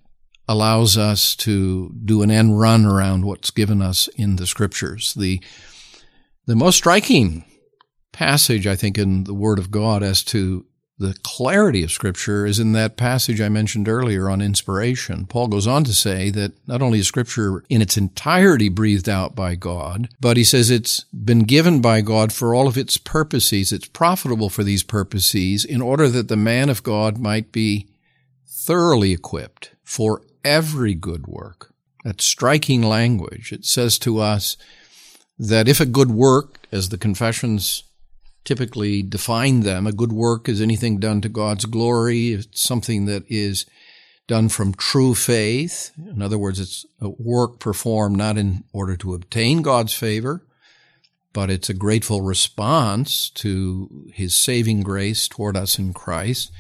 allows 0.48 0.98
us 0.98 1.36
to 1.36 1.92
do 2.04 2.22
an 2.22 2.32
end 2.32 2.60
run 2.60 2.86
around 2.86 3.26
what's 3.26 3.52
given 3.52 3.82
us 3.82 4.08
in 4.16 4.36
the 4.36 4.48
scriptures. 4.48 5.14
The, 5.16 5.42
the 6.46 6.56
most 6.56 6.78
striking 6.78 7.46
passage, 8.12 8.66
I 8.68 8.76
think, 8.76 8.98
in 8.98 9.26
the 9.26 9.34
Word 9.34 9.60
of 9.60 9.72
God 9.72 10.04
as 10.04 10.24
to 10.26 10.66
the 10.98 11.16
clarity 11.24 11.84
of 11.84 11.92
Scripture 11.92 12.46
is 12.46 12.58
in 12.58 12.72
that 12.72 12.96
passage 12.96 13.42
I 13.42 13.50
mentioned 13.50 13.90
earlier 13.90 14.30
on 14.30 14.42
inspiration. 14.42 15.26
Paul 15.26 15.48
goes 15.50 15.68
on 15.68 15.84
to 15.84 15.94
say 15.94 16.30
that 16.30 16.54
not 16.68 16.82
only 16.82 17.00
is 17.00 17.08
Scripture 17.08 17.66
in 17.70 17.82
its 17.82 17.98
entirety 17.98 18.70
breathed 18.70 19.10
out 19.10 19.36
by 19.36 19.56
God, 19.56 20.08
but 20.22 20.38
he 20.38 20.46
says 20.46 20.70
it's 20.70 21.04
been 21.06 21.42
given 21.42 21.82
by 21.82 22.00
God 22.00 22.32
for 22.32 22.56
all 22.56 22.68
of 22.68 22.78
its 22.78 22.98
purposes. 22.98 23.74
It's 23.74 23.90
profitable 23.90 24.50
for 24.50 24.64
these 24.64 24.84
purposes 24.84 25.66
in 25.66 25.82
order 25.82 26.08
that 26.08 26.30
the 26.30 26.38
man 26.38 26.70
of 26.70 26.84
God 26.84 27.18
might 27.18 27.52
be 27.52 27.90
thoroughly 28.48 29.12
equipped 29.12 29.72
for 29.84 30.22
every 30.46 30.94
good 30.94 31.28
work. 31.28 31.74
That 32.06 32.22
striking 32.22 32.84
language. 32.84 33.52
It 33.52 33.66
says 33.66 34.00
to 34.00 34.20
us 34.20 34.56
that 35.38 35.68
if 35.68 35.80
a 35.80 35.86
good 35.86 36.12
work, 36.12 36.68
as 36.72 36.90
the 36.90 36.98
confessions 36.98 37.84
typically 38.46 39.02
define 39.02 39.62
them. 39.62 39.86
A 39.86 39.92
good 39.92 40.14
work 40.14 40.48
is 40.48 40.62
anything 40.62 41.00
done 41.00 41.20
to 41.22 41.30
God's 41.30 41.66
glory. 41.66 42.30
It's 42.30 42.62
something 42.62 43.06
that 43.06 43.24
is 43.28 43.66
done 44.28 44.48
from 44.50 44.74
true 44.74 45.14
faith. 45.14 45.92
In 45.98 46.22
other 46.22 46.38
words, 46.38 46.60
it's 46.60 46.86
a 47.02 47.10
work 47.10 47.60
performed 47.60 48.18
not 48.18 48.38
in 48.38 48.64
order 48.72 48.96
to 48.98 49.14
obtain 49.14 49.62
God's 49.62 49.94
favor, 49.94 50.46
but 51.34 51.50
it's 51.50 51.70
a 51.70 51.74
grateful 51.74 52.22
response 52.22 53.30
to 53.32 54.08
his 54.14 54.36
saving 54.36 54.84
grace 54.84 55.28
toward 55.28 55.58
us 55.58 55.78
in 55.78 55.94
Christ. 55.94 56.52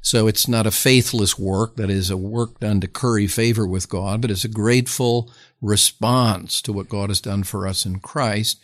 So 0.00 0.26
it's 0.26 0.48
not 0.48 0.66
a 0.66 0.72
faithless 0.72 1.38
work, 1.38 1.76
that 1.76 1.90
is 1.90 2.10
a 2.10 2.16
work 2.16 2.60
done 2.60 2.80
to 2.80 2.88
curry 2.88 3.26
favor 3.26 3.66
with 3.66 3.88
God, 3.88 4.20
but 4.20 4.30
it's 4.30 4.44
a 4.44 4.48
grateful 4.48 5.32
response 5.62 6.60
to 6.62 6.72
what 6.72 6.88
God 6.88 7.08
has 7.08 7.20
done 7.20 7.44
for 7.44 7.66
us 7.66 7.86
in 7.86 8.00
Christ. 8.00 8.60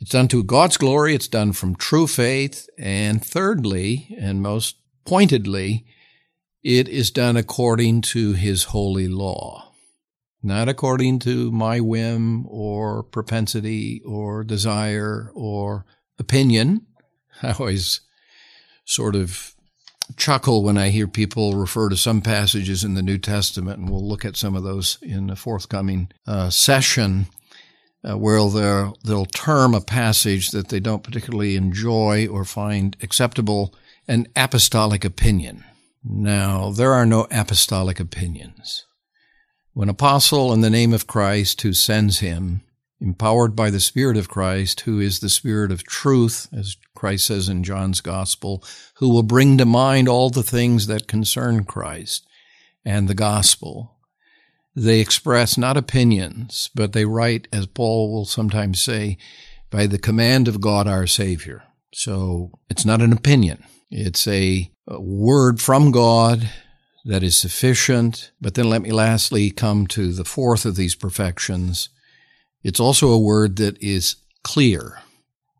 It's 0.00 0.10
done 0.10 0.28
to 0.28 0.42
God's 0.42 0.76
glory. 0.76 1.14
It's 1.14 1.28
done 1.28 1.52
from 1.52 1.76
true 1.76 2.06
faith. 2.06 2.68
And 2.76 3.24
thirdly, 3.24 4.14
and 4.18 4.42
most 4.42 4.76
pointedly, 5.06 5.86
it 6.62 6.88
is 6.88 7.10
done 7.10 7.36
according 7.36 8.02
to 8.02 8.32
his 8.32 8.64
holy 8.64 9.08
law, 9.08 9.72
not 10.42 10.68
according 10.68 11.20
to 11.20 11.50
my 11.52 11.80
whim 11.80 12.46
or 12.48 13.04
propensity 13.04 14.02
or 14.04 14.44
desire 14.44 15.30
or 15.34 15.86
opinion. 16.18 16.84
I 17.42 17.52
always 17.52 18.00
sort 18.84 19.14
of 19.16 19.55
chuckle 20.16 20.62
when 20.62 20.78
I 20.78 20.90
hear 20.90 21.08
people 21.08 21.54
refer 21.54 21.88
to 21.88 21.96
some 21.96 22.20
passages 22.20 22.84
in 22.84 22.94
the 22.94 23.02
New 23.02 23.18
Testament, 23.18 23.78
and 23.78 23.90
we'll 23.90 24.06
look 24.06 24.24
at 24.24 24.36
some 24.36 24.54
of 24.54 24.62
those 24.62 24.98
in 25.02 25.30
a 25.30 25.36
forthcoming 25.36 26.10
uh, 26.26 26.50
session 26.50 27.26
uh, 28.08 28.16
where 28.16 28.38
they'll, 28.38 28.96
they'll 29.04 29.26
term 29.26 29.74
a 29.74 29.80
passage 29.80 30.50
that 30.50 30.68
they 30.68 30.80
don't 30.80 31.02
particularly 31.02 31.56
enjoy 31.56 32.26
or 32.26 32.44
find 32.44 32.96
acceptable 33.02 33.74
an 34.06 34.26
apostolic 34.36 35.04
opinion. 35.04 35.64
Now, 36.04 36.70
there 36.70 36.92
are 36.92 37.06
no 37.06 37.26
apostolic 37.30 37.98
opinions. 37.98 38.86
When 39.72 39.88
apostle 39.88 40.52
in 40.52 40.60
the 40.60 40.70
name 40.70 40.92
of 40.92 41.06
Christ 41.06 41.60
who 41.62 41.72
sends 41.72 42.20
him, 42.20 42.62
empowered 43.00 43.54
by 43.54 43.70
the 43.70 43.80
Spirit 43.80 44.16
of 44.16 44.28
Christ, 44.28 44.82
who 44.82 45.00
is 45.00 45.20
the 45.20 45.28
Spirit 45.28 45.70
of 45.70 45.84
truth, 45.84 46.48
as 46.52 46.76
Christ 46.96 47.26
says 47.26 47.48
in 47.48 47.62
John's 47.62 48.00
Gospel, 48.00 48.64
who 48.94 49.08
will 49.08 49.22
bring 49.22 49.56
to 49.58 49.64
mind 49.64 50.08
all 50.08 50.30
the 50.30 50.42
things 50.42 50.88
that 50.88 51.06
concern 51.06 51.64
Christ 51.64 52.26
and 52.84 53.06
the 53.06 53.14
gospel, 53.14 53.96
they 54.74 55.00
express 55.00 55.56
not 55.56 55.76
opinions, 55.76 56.70
but 56.74 56.92
they 56.92 57.04
write, 57.04 57.46
as 57.52 57.66
Paul 57.66 58.12
will 58.12 58.24
sometimes 58.24 58.82
say, 58.82 59.16
by 59.70 59.86
the 59.86 59.98
command 59.98 60.48
of 60.48 60.60
God 60.60 60.86
our 60.86 61.06
Savior. 61.06 61.62
So 61.92 62.50
it's 62.68 62.84
not 62.84 63.00
an 63.00 63.12
opinion. 63.12 63.64
It's 63.90 64.26
a, 64.26 64.70
a 64.86 65.00
word 65.00 65.60
from 65.60 65.92
God 65.92 66.50
that 67.04 67.22
is 67.22 67.36
sufficient. 67.36 68.32
But 68.40 68.54
then 68.54 68.68
let 68.68 68.82
me 68.82 68.92
lastly 68.92 69.50
come 69.50 69.86
to 69.88 70.12
the 70.12 70.24
fourth 70.24 70.66
of 70.66 70.76
these 70.76 70.94
perfections. 70.94 71.88
It's 72.62 72.80
also 72.80 73.10
a 73.10 73.18
word 73.18 73.56
that 73.56 73.80
is 73.82 74.16
clear. 74.42 75.00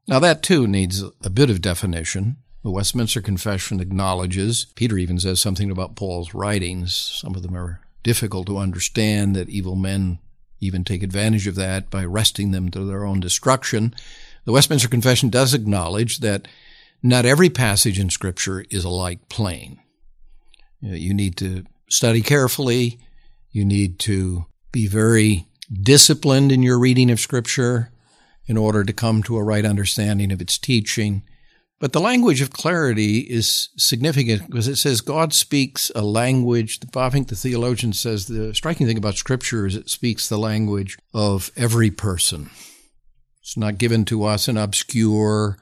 Now 0.09 0.19
that 0.21 0.43
too 0.43 0.67
needs 0.67 1.03
a 1.23 1.31
bit 1.31 1.51
of 1.51 1.61
definition. 1.61 2.37
The 2.63 2.71
Westminster 2.71 3.21
Confession 3.21 3.81
acknowledges, 3.81 4.67
Peter 4.75 4.99
even 4.99 5.19
says 5.19 5.41
something 5.41 5.71
about 5.71 5.97
Paul's 5.97 6.35
writings. 6.35 6.97
Some 6.97 7.35
of 7.35 7.43
them 7.43 7.57
are 7.57 7.81
difficult 8.03 8.47
to 8.47 8.59
understand 8.59 9.35
that 9.35 9.49
evil 9.49 9.75
men 9.77 10.19
even 10.61 10.85
take 10.85 11.03
advantage 11.03 11.47
of 11.47 11.55
that 11.57 11.91
by 11.91 12.05
wresting 12.05 12.51
them 12.51 12.71
to 12.71 12.85
their 12.85 13.05
own 13.05 13.21
destruction. 13.21 13.95
The 14.45 14.53
Westminster 14.53 14.89
Confession 14.89 15.29
does 15.29 15.55
acknowledge 15.55 16.19
that 16.19 16.49
not 17.03 17.27
every 17.27 17.51
passage 17.51 17.99
in 17.99 18.11
Scripture 18.11 18.65
is 18.71 18.85
alike 18.85 19.29
plain. 19.29 19.81
You 20.81 21.15
need 21.15 21.37
to 21.39 21.65
study 21.89 22.23
carefully. 22.23 22.99
You 23.51 23.65
need 23.65 23.99
to 24.01 24.47
be 24.73 24.87
very 24.87 25.47
disciplined 25.73 26.53
in 26.53 26.63
your 26.63 26.79
reading 26.79 27.11
of 27.11 27.21
Scripture 27.21 27.91
in 28.47 28.57
order 28.57 28.85
to 28.85 28.93
come 28.93 29.23
to 29.25 29.37
a 29.37 29.45
right 29.45 29.65
understanding 29.65 30.33
of 30.33 30.41
its 30.41 30.59
teaching. 30.59 31.23
But 31.79 31.93
the 31.93 32.01
language 32.01 32.41
of 32.41 32.53
clarity 32.53 33.19
is 33.19 33.69
significant 33.77 34.47
because 34.47 34.67
it 34.67 34.77
says 34.77 35.03
God 35.03 35.35
speaks 35.35 35.91
a 35.95 36.03
language. 36.03 36.79
I 36.97 37.11
think 37.11 37.29
the 37.29 37.37
theologian 37.37 37.93
says 37.93 38.27
the 38.27 38.55
striking 38.55 38.87
thing 38.87 38.97
about 38.97 39.17
Scripture 39.17 39.67
is 39.67 39.77
it 39.77 39.91
speaks 39.91 40.29
the 40.29 40.39
language 40.39 40.97
of 41.13 41.51
every 41.55 41.91
person. 41.91 42.49
It's 43.43 43.57
not 43.57 43.79
given 43.79 44.05
to 44.07 44.25
us 44.25 44.49
in 44.49 44.57
obscure, 44.57 45.59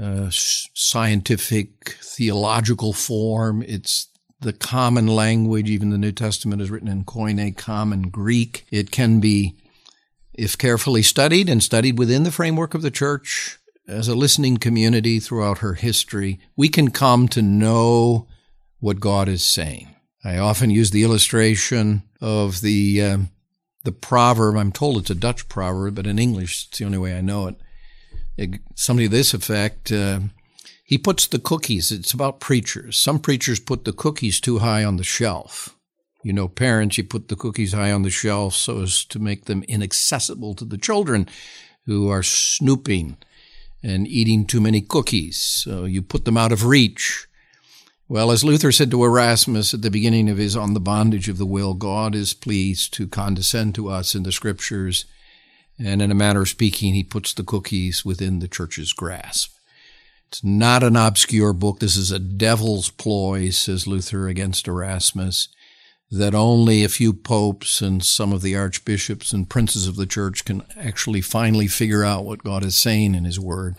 uh, 0.00 0.28
scientific, 0.30 1.98
theological 2.00 2.92
form. 2.92 3.62
It's 3.62 4.08
the 4.40 4.52
common 4.52 5.06
language. 5.06 5.68
Even 5.68 5.90
the 5.90 5.98
New 5.98 6.12
Testament 6.12 6.62
is 6.62 6.70
written 6.70 6.88
in 6.88 7.04
Koine, 7.04 7.56
common 7.56 8.08
Greek. 8.08 8.66
It 8.70 8.90
can 8.90 9.18
be, 9.18 9.56
if 10.38 10.56
carefully 10.56 11.02
studied 11.02 11.48
and 11.48 11.62
studied 11.62 11.98
within 11.98 12.22
the 12.22 12.30
framework 12.30 12.72
of 12.72 12.82
the 12.82 12.92
church, 12.92 13.58
as 13.88 14.06
a 14.06 14.14
listening 14.14 14.56
community 14.56 15.18
throughout 15.18 15.58
her 15.58 15.74
history, 15.74 16.38
we 16.56 16.68
can 16.68 16.90
come 16.90 17.26
to 17.28 17.42
know 17.42 18.28
what 18.78 19.00
God 19.00 19.28
is 19.28 19.42
saying. 19.42 19.94
I 20.24 20.38
often 20.38 20.70
use 20.70 20.90
the 20.90 21.02
illustration 21.02 22.04
of 22.20 22.60
the 22.60 23.02
uh, 23.02 23.18
the 23.82 23.92
proverb. 23.92 24.56
I'm 24.56 24.72
told 24.72 24.98
it's 24.98 25.10
a 25.10 25.14
Dutch 25.14 25.48
proverb, 25.48 25.96
but 25.96 26.06
in 26.06 26.18
English, 26.18 26.68
it's 26.68 26.78
the 26.78 26.84
only 26.84 26.98
way 26.98 27.16
I 27.16 27.20
know 27.20 27.48
it. 27.48 27.56
it 28.36 28.60
somebody 28.74 29.08
to 29.08 29.16
this 29.16 29.34
effect. 29.34 29.90
Uh, 29.90 30.20
he 30.84 30.98
puts 30.98 31.26
the 31.26 31.38
cookies. 31.38 31.90
It's 31.90 32.12
about 32.12 32.40
preachers. 32.40 32.96
Some 32.96 33.18
preachers 33.18 33.60
put 33.60 33.84
the 33.84 33.92
cookies 33.92 34.40
too 34.40 34.60
high 34.60 34.84
on 34.84 34.98
the 34.98 35.04
shelf. 35.04 35.77
You 36.28 36.34
know, 36.34 36.46
parents, 36.46 36.98
you 36.98 37.04
put 37.04 37.28
the 37.28 37.36
cookies 37.36 37.72
high 37.72 37.90
on 37.90 38.02
the 38.02 38.10
shelf 38.10 38.52
so 38.52 38.82
as 38.82 39.02
to 39.06 39.18
make 39.18 39.46
them 39.46 39.62
inaccessible 39.66 40.54
to 40.56 40.66
the 40.66 40.76
children 40.76 41.26
who 41.86 42.10
are 42.10 42.22
snooping 42.22 43.16
and 43.82 44.06
eating 44.06 44.44
too 44.44 44.60
many 44.60 44.82
cookies. 44.82 45.38
So 45.38 45.86
you 45.86 46.02
put 46.02 46.26
them 46.26 46.36
out 46.36 46.52
of 46.52 46.66
reach. 46.66 47.26
Well, 48.10 48.30
as 48.30 48.44
Luther 48.44 48.72
said 48.72 48.90
to 48.90 49.04
Erasmus 49.04 49.72
at 49.72 49.80
the 49.80 49.90
beginning 49.90 50.28
of 50.28 50.36
his 50.36 50.54
On 50.54 50.74
the 50.74 50.80
Bondage 50.80 51.30
of 51.30 51.38
the 51.38 51.46
Will, 51.46 51.72
God 51.72 52.14
is 52.14 52.34
pleased 52.34 52.92
to 52.92 53.08
condescend 53.08 53.74
to 53.76 53.88
us 53.88 54.14
in 54.14 54.24
the 54.24 54.30
scriptures. 54.30 55.06
And 55.78 56.02
in 56.02 56.10
a 56.10 56.14
manner 56.14 56.42
of 56.42 56.50
speaking, 56.50 56.92
he 56.92 57.04
puts 57.04 57.32
the 57.32 57.42
cookies 57.42 58.04
within 58.04 58.40
the 58.40 58.48
church's 58.48 58.92
grasp. 58.92 59.56
It's 60.26 60.44
not 60.44 60.82
an 60.82 60.94
obscure 60.94 61.54
book. 61.54 61.80
This 61.80 61.96
is 61.96 62.10
a 62.10 62.18
devil's 62.18 62.90
ploy, 62.90 63.48
says 63.48 63.86
Luther 63.86 64.28
against 64.28 64.68
Erasmus 64.68 65.48
that 66.10 66.34
only 66.34 66.82
a 66.84 66.88
few 66.88 67.12
popes 67.12 67.80
and 67.80 68.04
some 68.04 68.32
of 68.32 68.42
the 68.42 68.56
archbishops 68.56 69.32
and 69.32 69.50
princes 69.50 69.86
of 69.86 69.96
the 69.96 70.06
church 70.06 70.44
can 70.44 70.62
actually 70.76 71.20
finally 71.20 71.66
figure 71.66 72.04
out 72.04 72.24
what 72.24 72.44
God 72.44 72.64
is 72.64 72.76
saying 72.76 73.14
in 73.14 73.24
His 73.24 73.38
Word. 73.38 73.76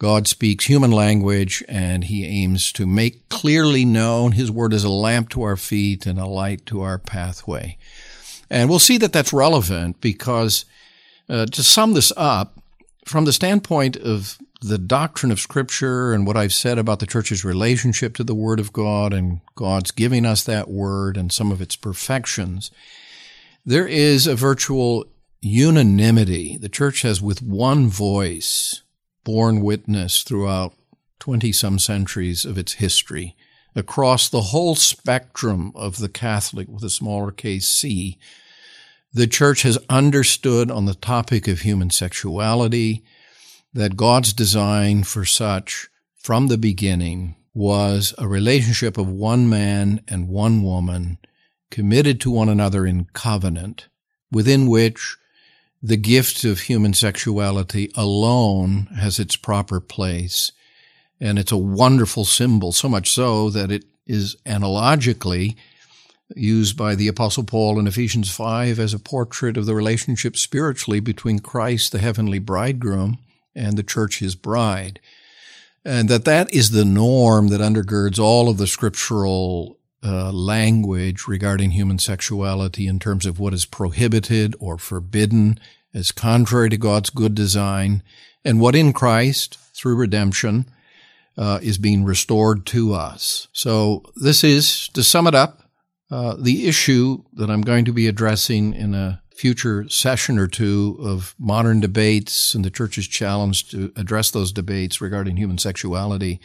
God 0.00 0.26
speaks 0.26 0.64
human 0.64 0.90
language 0.90 1.62
and 1.68 2.04
he 2.04 2.24
aims 2.24 2.72
to 2.72 2.86
make 2.86 3.28
clearly 3.28 3.84
known 3.84 4.32
his 4.32 4.50
word 4.50 4.72
is 4.72 4.82
a 4.82 4.88
lamp 4.88 5.28
to 5.28 5.42
our 5.42 5.58
feet 5.58 6.06
and 6.06 6.18
a 6.18 6.24
light 6.24 6.64
to 6.66 6.80
our 6.80 6.96
pathway. 6.96 7.76
And 8.48 8.70
we'll 8.70 8.78
see 8.78 8.96
that 8.96 9.12
that's 9.12 9.30
relevant 9.30 10.00
because 10.00 10.64
uh, 11.28 11.44
to 11.44 11.62
sum 11.62 11.92
this 11.92 12.14
up, 12.16 12.56
from 13.04 13.24
the 13.24 13.32
standpoint 13.32 13.96
of 13.96 14.38
the 14.60 14.78
doctrine 14.78 15.32
of 15.32 15.40
Scripture 15.40 16.12
and 16.12 16.26
what 16.26 16.36
I've 16.36 16.52
said 16.52 16.78
about 16.78 16.98
the 16.98 17.06
church's 17.06 17.44
relationship 17.44 18.14
to 18.16 18.24
the 18.24 18.34
Word 18.34 18.60
of 18.60 18.72
God 18.72 19.12
and 19.12 19.40
God's 19.54 19.90
giving 19.90 20.26
us 20.26 20.44
that 20.44 20.68
Word 20.68 21.16
and 21.16 21.32
some 21.32 21.50
of 21.50 21.62
its 21.62 21.76
perfections, 21.76 22.70
there 23.64 23.86
is 23.86 24.26
a 24.26 24.34
virtual 24.34 25.06
unanimity. 25.40 26.58
The 26.58 26.68
church 26.68 27.02
has, 27.02 27.22
with 27.22 27.42
one 27.42 27.88
voice, 27.88 28.82
borne 29.24 29.62
witness 29.62 30.22
throughout 30.22 30.74
20 31.20 31.52
some 31.52 31.78
centuries 31.78 32.44
of 32.44 32.58
its 32.58 32.74
history 32.74 33.36
across 33.74 34.28
the 34.28 34.40
whole 34.40 34.74
spectrum 34.74 35.72
of 35.74 35.98
the 35.98 36.08
Catholic 36.08 36.68
with 36.68 36.82
a 36.84 36.90
smaller 36.90 37.30
case 37.30 37.68
C. 37.68 38.18
The 39.12 39.26
church 39.26 39.62
has 39.62 39.78
understood 39.88 40.70
on 40.70 40.84
the 40.84 40.94
topic 40.94 41.48
of 41.48 41.60
human 41.60 41.90
sexuality 41.90 43.04
that 43.72 43.96
God's 43.96 44.32
design 44.32 45.04
for 45.04 45.24
such 45.24 45.88
from 46.16 46.48
the 46.48 46.58
beginning 46.58 47.36
was 47.54 48.14
a 48.18 48.28
relationship 48.28 48.98
of 48.98 49.08
one 49.08 49.48
man 49.48 50.02
and 50.08 50.28
one 50.28 50.62
woman 50.62 51.18
committed 51.70 52.20
to 52.20 52.30
one 52.30 52.48
another 52.48 52.84
in 52.84 53.06
covenant, 53.12 53.88
within 54.30 54.68
which 54.68 55.16
the 55.82 55.96
gift 55.96 56.44
of 56.44 56.60
human 56.60 56.92
sexuality 56.92 57.90
alone 57.94 58.88
has 58.96 59.18
its 59.18 59.36
proper 59.36 59.80
place. 59.80 60.52
And 61.20 61.38
it's 61.38 61.52
a 61.52 61.56
wonderful 61.56 62.24
symbol, 62.24 62.72
so 62.72 62.88
much 62.88 63.10
so 63.10 63.50
that 63.50 63.70
it 63.70 63.84
is 64.06 64.36
analogically 64.44 65.56
used 66.36 66.76
by 66.76 66.94
the 66.94 67.08
Apostle 67.08 67.44
Paul 67.44 67.78
in 67.78 67.86
Ephesians 67.86 68.30
5 68.30 68.78
as 68.78 68.94
a 68.94 68.98
portrait 68.98 69.56
of 69.56 69.66
the 69.66 69.74
relationship 69.74 70.36
spiritually 70.36 71.00
between 71.00 71.38
Christ, 71.38 71.92
the 71.92 71.98
heavenly 71.98 72.38
bridegroom, 72.38 73.18
and 73.54 73.76
the 73.76 73.82
church, 73.82 74.18
his 74.18 74.34
bride. 74.34 75.00
And 75.84 76.08
that 76.08 76.24
that 76.26 76.52
is 76.52 76.70
the 76.70 76.84
norm 76.84 77.48
that 77.48 77.60
undergirds 77.60 78.18
all 78.18 78.48
of 78.48 78.58
the 78.58 78.66
scriptural 78.66 79.78
uh, 80.02 80.30
language 80.32 81.26
regarding 81.26 81.70
human 81.70 81.98
sexuality 81.98 82.86
in 82.86 82.98
terms 82.98 83.26
of 83.26 83.38
what 83.38 83.54
is 83.54 83.64
prohibited 83.64 84.54
or 84.58 84.78
forbidden 84.78 85.58
as 85.92 86.12
contrary 86.12 86.68
to 86.70 86.76
God's 86.76 87.10
good 87.10 87.34
design, 87.34 88.02
and 88.44 88.60
what 88.60 88.76
in 88.76 88.92
Christ, 88.92 89.58
through 89.74 89.96
redemption, 89.96 90.66
uh, 91.36 91.58
is 91.62 91.78
being 91.78 92.04
restored 92.04 92.64
to 92.66 92.94
us. 92.94 93.48
So 93.52 94.04
this 94.16 94.44
is, 94.44 94.88
to 94.90 95.02
sum 95.02 95.26
it 95.26 95.34
up, 95.34 95.62
uh, 96.10 96.36
the 96.38 96.68
issue 96.68 97.24
that 97.34 97.50
I'm 97.50 97.62
going 97.62 97.84
to 97.86 97.92
be 97.92 98.06
addressing 98.06 98.74
in 98.74 98.94
a 98.94 99.22
future 99.40 99.88
session 99.88 100.38
or 100.38 100.46
two 100.46 100.98
of 101.00 101.34
modern 101.38 101.80
debates 101.80 102.54
and 102.54 102.62
the 102.62 102.70
church's 102.70 103.08
challenge 103.08 103.70
to 103.70 103.90
address 103.96 104.30
those 104.30 104.52
debates 104.52 105.00
regarding 105.00 105.38
human 105.38 105.56
sexuality 105.56 106.38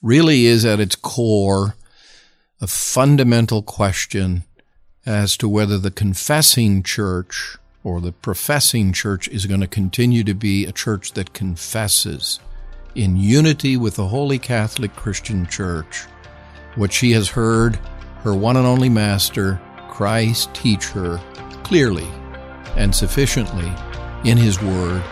really 0.00 0.46
is 0.46 0.64
at 0.64 0.78
its 0.78 0.94
core 0.94 1.74
a 2.60 2.68
fundamental 2.68 3.62
question 3.62 4.44
as 5.04 5.36
to 5.36 5.48
whether 5.48 5.76
the 5.76 5.90
confessing 5.90 6.84
church 6.84 7.56
or 7.82 8.00
the 8.00 8.12
professing 8.12 8.92
church 8.92 9.26
is 9.26 9.46
going 9.46 9.60
to 9.60 9.66
continue 9.66 10.22
to 10.22 10.34
be 10.34 10.64
a 10.64 10.72
church 10.72 11.14
that 11.14 11.32
confesses 11.32 12.38
in 12.94 13.16
unity 13.16 13.76
with 13.76 13.96
the 13.96 14.06
Holy 14.06 14.38
Catholic 14.38 14.94
Christian 14.94 15.48
Church 15.48 16.04
what 16.76 16.92
she 16.92 17.10
has 17.10 17.28
heard 17.28 17.74
her 18.22 18.36
one 18.36 18.56
and 18.56 18.66
only 18.68 18.88
Master, 18.88 19.60
Christ, 19.88 20.54
teach 20.54 20.84
her 20.90 21.20
clearly 21.64 22.06
and 22.80 22.94
sufficiently 22.94 23.70
in 24.24 24.38
His 24.38 24.60
Word 24.62 25.02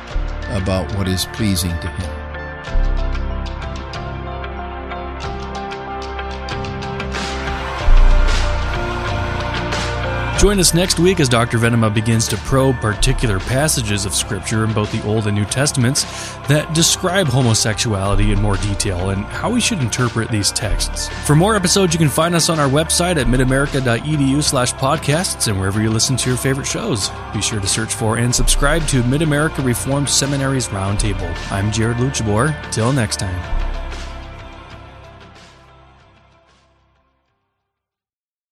about 0.50 0.90
what 0.96 1.06
is 1.06 1.26
pleasing 1.26 1.70
to 1.80 1.88
Him. 1.88 2.17
Join 10.48 10.60
us 10.60 10.72
next 10.72 10.98
week 10.98 11.20
as 11.20 11.28
Dr. 11.28 11.58
Venema 11.58 11.92
begins 11.92 12.26
to 12.28 12.38
probe 12.38 12.76
particular 12.76 13.38
passages 13.38 14.06
of 14.06 14.14
Scripture 14.14 14.64
in 14.64 14.72
both 14.72 14.90
the 14.90 15.06
Old 15.06 15.26
and 15.26 15.36
New 15.36 15.44
Testaments 15.44 16.04
that 16.48 16.72
describe 16.72 17.26
homosexuality 17.26 18.32
in 18.32 18.40
more 18.40 18.56
detail 18.56 19.10
and 19.10 19.26
how 19.26 19.50
we 19.50 19.60
should 19.60 19.80
interpret 19.80 20.30
these 20.30 20.50
texts. 20.50 21.10
For 21.26 21.36
more 21.36 21.54
episodes, 21.54 21.92
you 21.92 21.98
can 21.98 22.08
find 22.08 22.34
us 22.34 22.48
on 22.48 22.58
our 22.58 22.66
website 22.66 23.18
at 23.18 23.26
midamerica.edu 23.26 24.42
slash 24.42 24.72
podcasts 24.72 25.48
and 25.48 25.58
wherever 25.60 25.82
you 25.82 25.90
listen 25.90 26.16
to 26.16 26.30
your 26.30 26.38
favorite 26.38 26.66
shows. 26.66 27.10
Be 27.34 27.42
sure 27.42 27.60
to 27.60 27.68
search 27.68 27.92
for 27.92 28.16
and 28.16 28.34
subscribe 28.34 28.86
to 28.86 29.02
Mid 29.02 29.20
America 29.20 29.60
Reformed 29.60 30.08
Seminary's 30.08 30.68
Roundtable. 30.68 31.30
I'm 31.52 31.70
Jared 31.70 31.98
Luchabor. 31.98 32.56
Till 32.72 32.90
next 32.94 33.18
time. 33.18 33.67